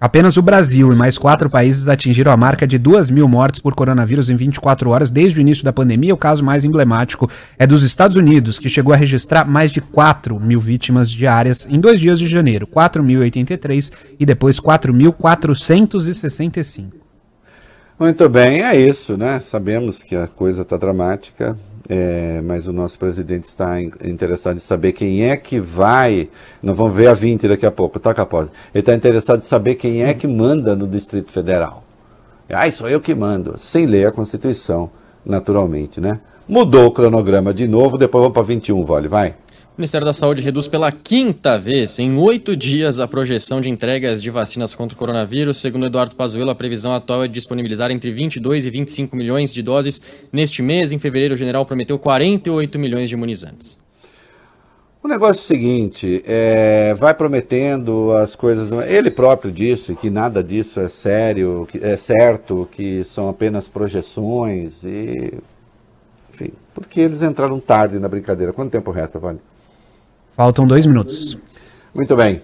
[0.01, 3.75] Apenas o Brasil e mais quatro países atingiram a marca de 2 mil mortes por
[3.75, 6.15] coronavírus em 24 horas desde o início da pandemia.
[6.15, 10.41] O caso mais emblemático é dos Estados Unidos, que chegou a registrar mais de 4
[10.41, 16.93] mil vítimas diárias em dois dias de janeiro, 4.083 e depois 4.465.
[17.99, 19.39] Muito bem, é isso, né?
[19.41, 21.59] Sabemos que a coisa está dramática.
[21.89, 26.29] É, mas o nosso presidente está interessado em saber quem é que vai.
[26.63, 28.51] Não vamos ver a 20 daqui a pouco, tá, Caposa?
[28.75, 31.85] Ele está interessado em saber quem é que manda no Distrito Federal.
[32.53, 34.91] Ah, sou eu que mando, sem ler a Constituição,
[35.25, 36.21] naturalmente, né?
[36.49, 39.37] Mudou o cronograma de novo, depois vamos para 21, vale, vai.
[39.81, 44.21] O Ministério da Saúde reduz pela quinta vez em oito dias a projeção de entregas
[44.21, 45.57] de vacinas contra o coronavírus.
[45.57, 50.03] Segundo Eduardo Pazuello, a previsão atual é disponibilizar entre 22 e 25 milhões de doses
[50.31, 50.93] neste mês.
[50.93, 53.81] Em fevereiro, o general prometeu 48 milhões de imunizantes.
[55.03, 58.71] O negócio é o seguinte, é, vai prometendo as coisas.
[58.87, 64.85] Ele próprio disse que nada disso é sério, que é certo, que são apenas projeções
[64.85, 65.33] e,
[66.29, 68.53] enfim, porque eles entraram tarde na brincadeira.
[68.53, 69.39] Quanto tempo resta, Vale?
[70.37, 71.37] Faltam dois minutos.
[71.95, 72.43] Muito bem.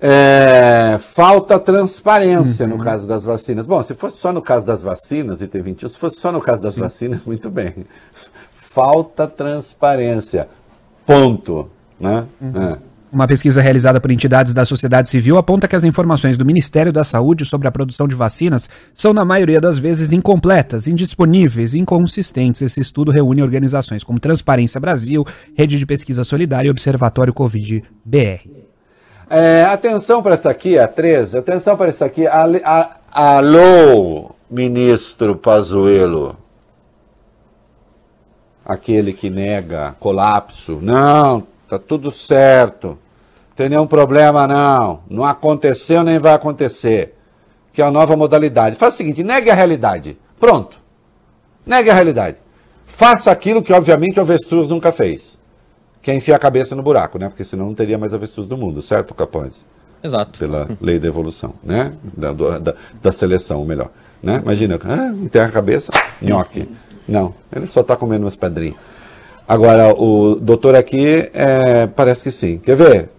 [0.00, 2.76] É, falta transparência uhum.
[2.76, 3.66] no caso das vacinas.
[3.66, 6.40] Bom, se fosse só no caso das vacinas, e tem 21, se fosse só no
[6.40, 6.80] caso das Sim.
[6.80, 7.86] vacinas, muito bem.
[8.52, 10.48] Falta transparência.
[11.06, 11.70] Ponto.
[12.00, 12.26] Né?
[12.40, 12.62] Uhum.
[12.62, 12.78] É.
[13.12, 17.04] Uma pesquisa realizada por entidades da sociedade civil aponta que as informações do Ministério da
[17.04, 22.62] Saúde sobre a produção de vacinas são, na maioria das vezes, incompletas, indisponíveis e inconsistentes.
[22.62, 28.48] Esse estudo reúne organizações como Transparência Brasil, Rede de Pesquisa Solidária e Observatório Covid-BR.
[29.28, 32.24] É, atenção para essa aqui, a 13, atenção para essa aqui.
[33.12, 36.34] Alô, ministro Pazuello.
[38.64, 40.78] Aquele que nega colapso.
[40.80, 41.46] Não,
[41.78, 42.98] tá tudo certo
[43.54, 47.14] tem nenhum problema não, não aconteceu nem vai acontecer,
[47.72, 48.76] que é a nova modalidade.
[48.76, 50.78] Faz o seguinte, negue a realidade, pronto,
[51.64, 52.38] negue a realidade.
[52.86, 55.38] Faça aquilo que obviamente o avestruz nunca fez,
[56.00, 57.28] que é enfiar a cabeça no buraco, né?
[57.28, 59.64] Porque senão não teria mais avestruz no mundo, certo, Capões?
[60.02, 60.38] Exato.
[60.38, 61.92] Pela lei da evolução, né?
[62.02, 63.90] Da, da, da seleção, melhor.
[64.22, 64.40] Né?
[64.42, 66.68] Imagina, ah, enterra a cabeça, nhoque.
[67.06, 68.76] Não, ele só está comendo umas pedrinhas.
[69.46, 72.58] Agora, o doutor aqui é, parece que sim.
[72.58, 73.10] Quer ver?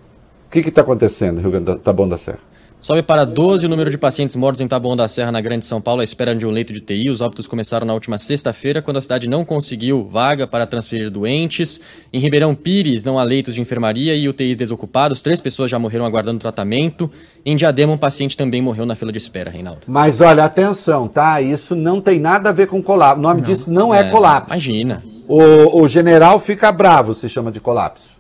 [0.50, 2.40] que está acontecendo Rio Grande da Taboão da Serra?
[2.80, 5.80] Sobe para 12 o número de pacientes mortos em Taboão da Serra, na Grande São
[5.80, 7.10] Paulo, à espera de um leito de TI.
[7.10, 11.80] Os óbitos começaram na última sexta-feira, quando a cidade não conseguiu vaga para transferir doentes.
[12.12, 15.22] Em Ribeirão Pires, não há leitos de enfermaria e UTIs desocupados.
[15.22, 17.10] Três pessoas já morreram aguardando tratamento.
[17.46, 19.84] Em Diadema, um paciente também morreu na fila de espera, Reinaldo.
[19.88, 21.40] Mas olha, atenção, tá?
[21.42, 23.18] Isso não tem nada a ver com colapso.
[23.18, 23.48] O nome não.
[23.48, 24.50] disso não é, é colapso.
[24.50, 25.13] Imagina.
[25.28, 28.12] O, o general fica bravo se chama de colapso.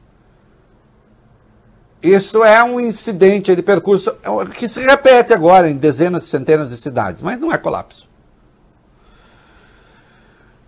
[2.01, 6.69] Isso é um incidente de percurso é que se repete agora em dezenas e centenas
[6.69, 8.11] de cidades, mas não é colapso.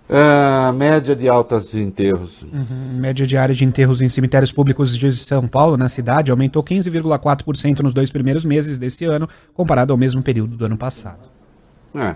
[0.08, 2.44] Uh, média de altas enterros.
[2.44, 3.00] Uhum.
[3.00, 7.94] Média diária de enterros em cemitérios públicos de São Paulo, na cidade, aumentou 15,4% nos
[7.94, 11.20] dois primeiros meses desse ano, comparado ao mesmo período do ano passado.
[11.96, 12.16] É,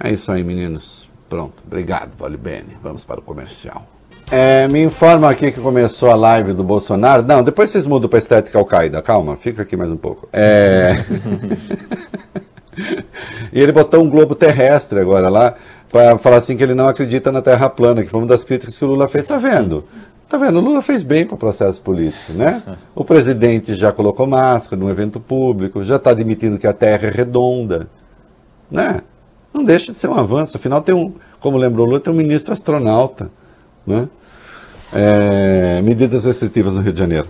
[0.00, 1.07] é isso aí, meninos.
[1.28, 2.76] Pronto, obrigado, Vale Bene.
[2.82, 3.86] Vamos para o comercial.
[4.30, 7.22] É, me informa aqui que começou a live do Bolsonaro.
[7.22, 9.00] Não, depois vocês mudam para estética Al-Qaeda.
[9.00, 10.28] Calma, fica aqui mais um pouco.
[10.32, 10.96] É...
[13.52, 15.54] e ele botou um globo terrestre agora lá
[15.90, 18.78] para falar assim que ele não acredita na Terra plana, que foi uma das críticas
[18.78, 19.24] que o Lula fez.
[19.24, 19.84] Tá vendo?
[20.28, 20.58] Tá vendo?
[20.58, 22.62] O Lula fez bem para o processo político, né?
[22.94, 27.10] O presidente já colocou máscara num evento público, já está admitindo que a Terra é
[27.10, 27.88] redonda,
[28.70, 29.00] né?
[29.52, 30.56] Não deixa de ser um avanço.
[30.56, 33.30] Afinal, tem um, como lembrou o Lula, tem um ministro astronauta,
[33.86, 34.08] né?
[34.92, 37.28] É, medidas restritivas no Rio de Janeiro.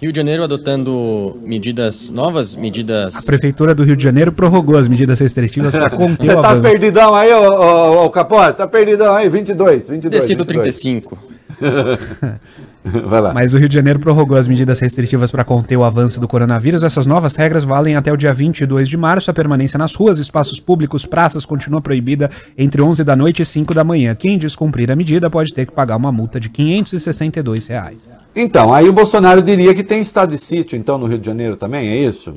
[0.00, 3.16] Rio de Janeiro adotando medidas, novas medidas.
[3.16, 7.14] A Prefeitura do Rio de Janeiro prorrogou as medidas restritivas para conter Você tá perdidão
[7.14, 8.50] aí, ô, ô, ô Capó?
[8.50, 10.22] Tá perdidão aí, 22, 22.
[10.22, 11.18] Descido 35.
[13.04, 13.34] Vai lá.
[13.34, 16.82] Mas o Rio de Janeiro prorrogou as medidas restritivas para conter o avanço do coronavírus.
[16.82, 19.30] Essas novas regras valem até o dia 22 de março.
[19.30, 23.74] A permanência nas ruas, espaços públicos, praças continua proibida entre 11 da noite e 5
[23.74, 24.14] da manhã.
[24.14, 28.22] Quem descumprir a medida pode ter que pagar uma multa de 562 reais.
[28.34, 31.56] Então, aí o Bolsonaro diria que tem estado de sítio, então, no Rio de Janeiro
[31.56, 32.34] também, é isso?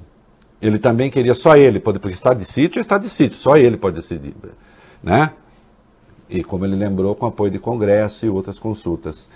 [0.61, 3.55] Ele também queria só ele, poder, porque estado de sítio é estado de sítio, só
[3.55, 4.33] ele pode decidir,
[5.01, 5.31] né?
[6.29, 9.29] E como ele lembrou, com apoio de Congresso e outras consultas.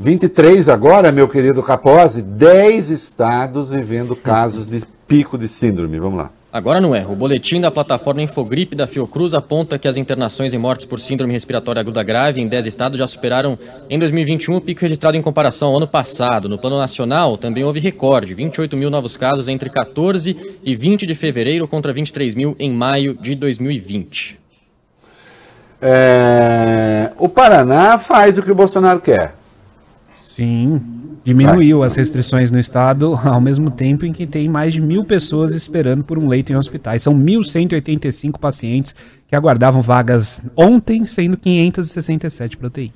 [0.00, 5.98] 23 agora, meu querido Capozzi, 10 estados vivendo casos de pico de síndrome.
[5.98, 6.30] Vamos lá.
[6.52, 7.04] Agora não é.
[7.04, 11.32] O boletim da plataforma Infogripe da Fiocruz aponta que as internações e mortes por síndrome
[11.32, 13.58] respiratória aguda grave em 10 estados já superaram
[13.90, 16.48] em 2021 o pico registrado em comparação ao ano passado.
[16.48, 21.14] No plano nacional, também houve recorde: 28 mil novos casos entre 14 e 20 de
[21.16, 24.38] fevereiro contra 23 mil em maio de 2020.
[25.82, 27.12] É...
[27.18, 29.37] O Paraná faz o que o Bolsonaro quer.
[30.38, 30.80] Sim,
[31.24, 35.52] diminuiu as restrições no estado ao mesmo tempo em que tem mais de mil pessoas
[35.52, 37.02] esperando por um leito em hospitais.
[37.02, 38.94] São 1.185 pacientes
[39.26, 42.92] que aguardavam vagas ontem, sendo 567 para UTI.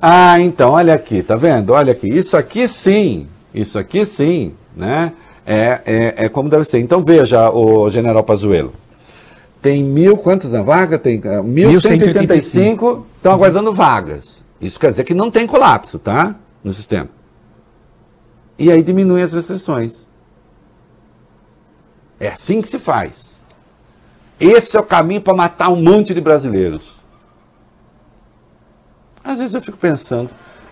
[0.00, 1.72] Ah, então, olha aqui, tá vendo?
[1.72, 5.12] Olha aqui, isso aqui sim, isso aqui sim, né?
[5.46, 6.80] É, é, é como deve ser.
[6.80, 8.72] Então veja, o general Pazuello.
[9.60, 10.98] Tem mil, quantos na vaga?
[10.98, 14.42] Tem uh, 1.185 estão aguardando vagas.
[14.62, 16.36] Isso quer dizer que não tem colapso, tá?
[16.62, 17.08] No sistema.
[18.56, 20.06] E aí diminui as restrições.
[22.20, 23.42] É assim que se faz.
[24.38, 27.00] Esse é o caminho para matar um monte de brasileiros.
[29.24, 30.30] Às vezes eu fico pensando,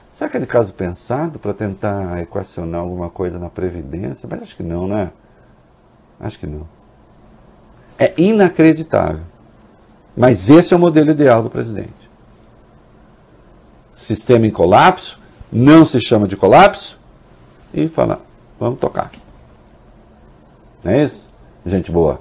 [0.08, 4.28] será aquele caso pensado para tentar equacionar alguma coisa na Previdência?
[4.30, 5.10] Mas acho que não, né?
[6.20, 6.68] Acho que não.
[7.98, 9.22] É inacreditável.
[10.16, 11.99] Mas esse é o modelo ideal do presidente
[14.00, 15.18] sistema em colapso,
[15.52, 16.98] não se chama de colapso,
[17.72, 18.20] e fala,
[18.58, 19.10] vamos tocar.
[20.82, 21.30] Não é isso?
[21.64, 22.20] Gente boa.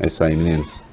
[0.00, 0.87] É isso aí, meninos.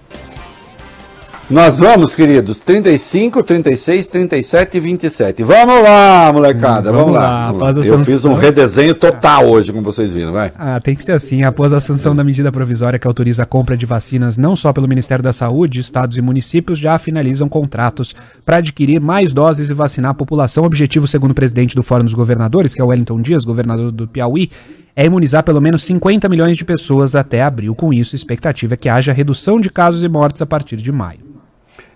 [1.48, 5.43] Nós vamos, queridos, 35, 36, 37 e 27.
[5.43, 7.52] Vamos lá, molecada, vamos, vamos lá.
[7.52, 7.70] lá.
[7.70, 8.04] Eu sanção...
[8.04, 10.52] fiz um redesenho total hoje, como vocês viram, vai.
[10.58, 11.43] Ah, tem que ser assim.
[11.43, 14.88] Após a sanção da medida provisória que autoriza a compra de vacinas não só pelo
[14.88, 20.12] Ministério da Saúde, estados e municípios já finalizam contratos para adquirir mais doses e vacinar
[20.12, 20.64] a população.
[20.64, 24.08] Objetivo, segundo o presidente do Fórum dos Governadores, que é o Wellington Dias, governador do
[24.08, 24.50] Piauí,
[24.96, 27.76] é imunizar pelo menos 50 milhões de pessoas até abril.
[27.76, 30.91] Com isso, a expectativa é que haja redução de casos e mortes a partir de
[30.91, 31.20] maio.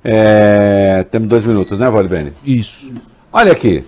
[0.03, 2.33] É, temos dois minutos, né, Valibene?
[2.45, 2.91] Isso.
[3.31, 3.83] Olha aqui.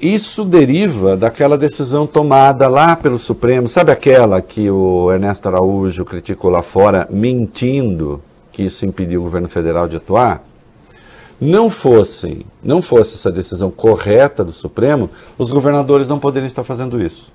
[0.00, 3.68] Isso deriva daquela decisão tomada lá pelo Supremo.
[3.68, 9.48] Sabe aquela que o Ernesto Araújo criticou lá fora, mentindo que isso impediu o governo
[9.48, 10.42] federal de atuar?
[11.40, 17.00] Não fossem, não fosse essa decisão correta do Supremo, os governadores não poderiam estar fazendo
[17.00, 17.32] isso.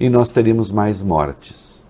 [0.00, 1.86] E nós teríamos mais mortes.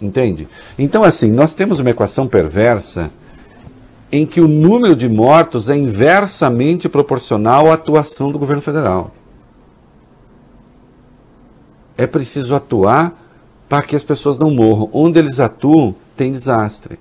[0.00, 0.48] Entende?
[0.78, 3.10] Então, assim, nós temos uma equação perversa
[4.12, 9.12] em que o número de mortos é inversamente proporcional à atuação do governo federal.
[11.98, 13.20] é preciso atuar
[13.68, 14.88] para que as pessoas não morram.
[14.92, 16.98] Onde eles atuam, tem desastre.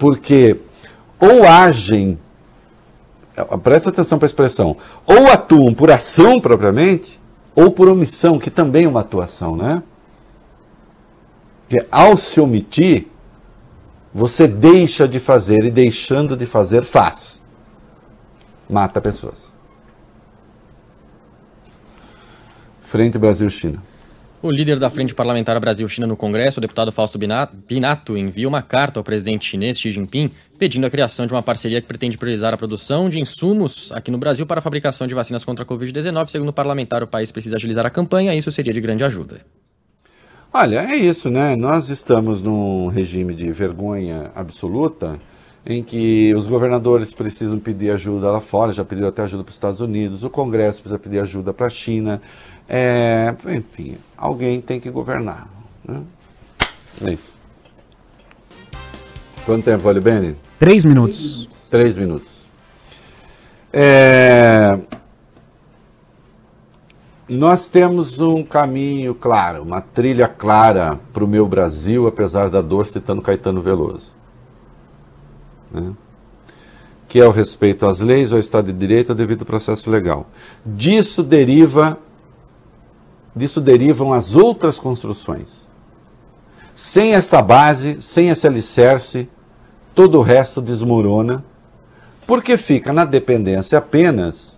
[0.00, 0.58] Porque
[1.20, 2.18] ou agem,
[3.62, 7.20] presta atenção para a expressão, ou atuam por ação propriamente,
[7.54, 9.82] ou por omissão, que também é uma atuação, né?
[11.68, 13.08] Que ao se omitir,
[14.14, 17.42] você deixa de fazer e deixando de fazer, faz.
[18.68, 19.52] Mata pessoas.
[22.80, 23.82] Frente Brasil-China.
[24.42, 28.98] O líder da Frente Parlamentar Brasil-China no Congresso, o deputado Fausto Binato, envia uma carta
[28.98, 32.56] ao presidente chinês Xi Jinping pedindo a criação de uma parceria que pretende priorizar a
[32.56, 36.28] produção de insumos aqui no Brasil para a fabricação de vacinas contra a Covid-19.
[36.28, 39.42] Segundo o parlamentar, o país precisa agilizar a campanha e isso seria de grande ajuda.
[40.50, 41.54] Olha, é isso, né?
[41.54, 45.20] Nós estamos num regime de vergonha absoluta
[45.66, 49.56] em que os governadores precisam pedir ajuda lá fora, já pediram até ajuda para os
[49.56, 52.22] Estados Unidos, o Congresso precisa pedir ajuda para a China.
[52.72, 55.48] É, enfim, alguém tem que governar.
[55.84, 56.02] Né?
[57.04, 57.36] É isso.
[59.44, 60.36] Quanto tempo, vale Bene?
[60.56, 61.48] Três minutos.
[61.68, 62.30] Três minutos.
[63.72, 64.78] É,
[67.28, 72.86] nós temos um caminho claro, uma trilha clara para o meu Brasil, apesar da dor,
[72.86, 74.12] citando Caetano Veloso.
[75.72, 75.92] Né?
[77.08, 80.28] Que é o respeito às leis, ao Estado de Direito, ao devido processo legal.
[80.64, 81.98] Disso deriva
[83.34, 85.68] disso derivam as outras construções.
[86.74, 89.28] Sem esta base, sem esse alicerce,
[89.94, 91.44] todo o resto desmorona,
[92.26, 94.56] porque fica na dependência apenas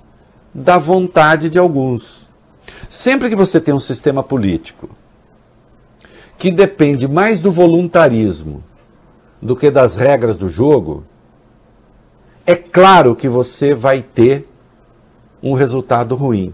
[0.55, 2.29] da vontade de alguns.
[2.89, 4.89] Sempre que você tem um sistema político
[6.39, 8.63] que depende mais do voluntarismo
[9.41, 11.05] do que das regras do jogo,
[12.45, 14.49] é claro que você vai ter
[15.43, 16.53] um resultado ruim.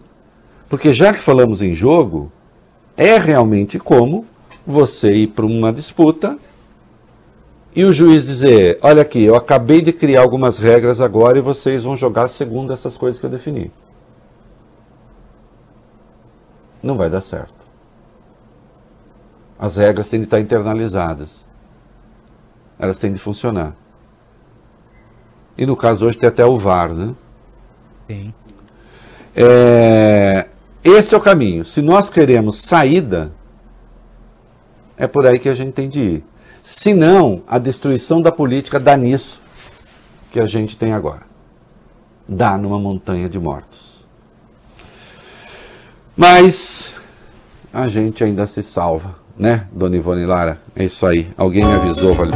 [0.69, 2.31] Porque já que falamos em jogo,
[2.97, 4.27] é realmente como
[4.67, 6.39] você ir para uma disputa
[7.75, 11.85] e o juiz dizer: Olha aqui, eu acabei de criar algumas regras agora e vocês
[11.85, 13.73] vão jogar segundo essas coisas que eu defini.
[16.83, 17.67] Não vai dar certo.
[19.59, 21.45] As regras têm de estar internalizadas.
[22.79, 23.75] Elas têm de funcionar.
[25.57, 27.15] E no caso hoje tem até o VAR, né?
[28.07, 28.33] Sim.
[29.35, 30.47] É,
[30.83, 31.65] este é o caminho.
[31.65, 33.33] Se nós queremos saída,
[34.97, 36.25] é por aí que a gente tem de ir.
[36.63, 39.41] Se não, a destruição da política dá nisso
[40.31, 41.23] que a gente tem agora.
[42.29, 44.07] Dá numa montanha de mortos.
[46.17, 46.95] Mas
[47.73, 50.61] a gente ainda se salva, né, Dona Ivone Lara?
[50.75, 51.31] É isso aí.
[51.37, 52.33] Alguém me avisou, vale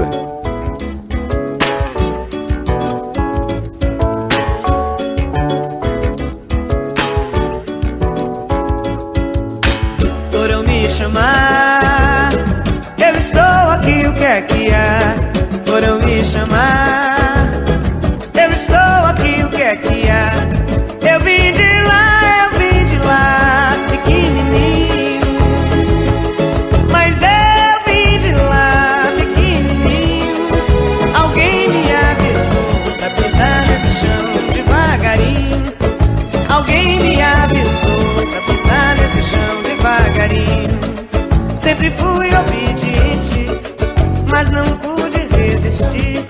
[44.43, 46.25] mas não pude resistir.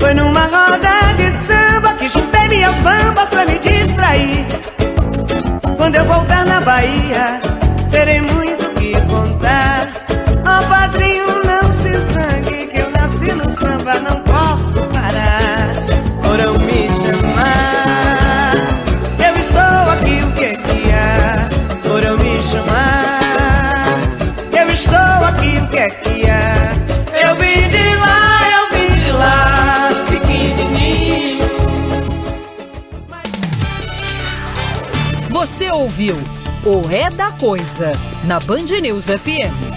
[0.00, 4.44] Foi numa roda de samba que juntei-me aos bambas pra me distrair.
[5.76, 7.40] Quando eu voltar na Bahia,
[35.96, 36.16] ouviu
[36.66, 37.90] o É da Coisa
[38.26, 39.75] na Band News FM.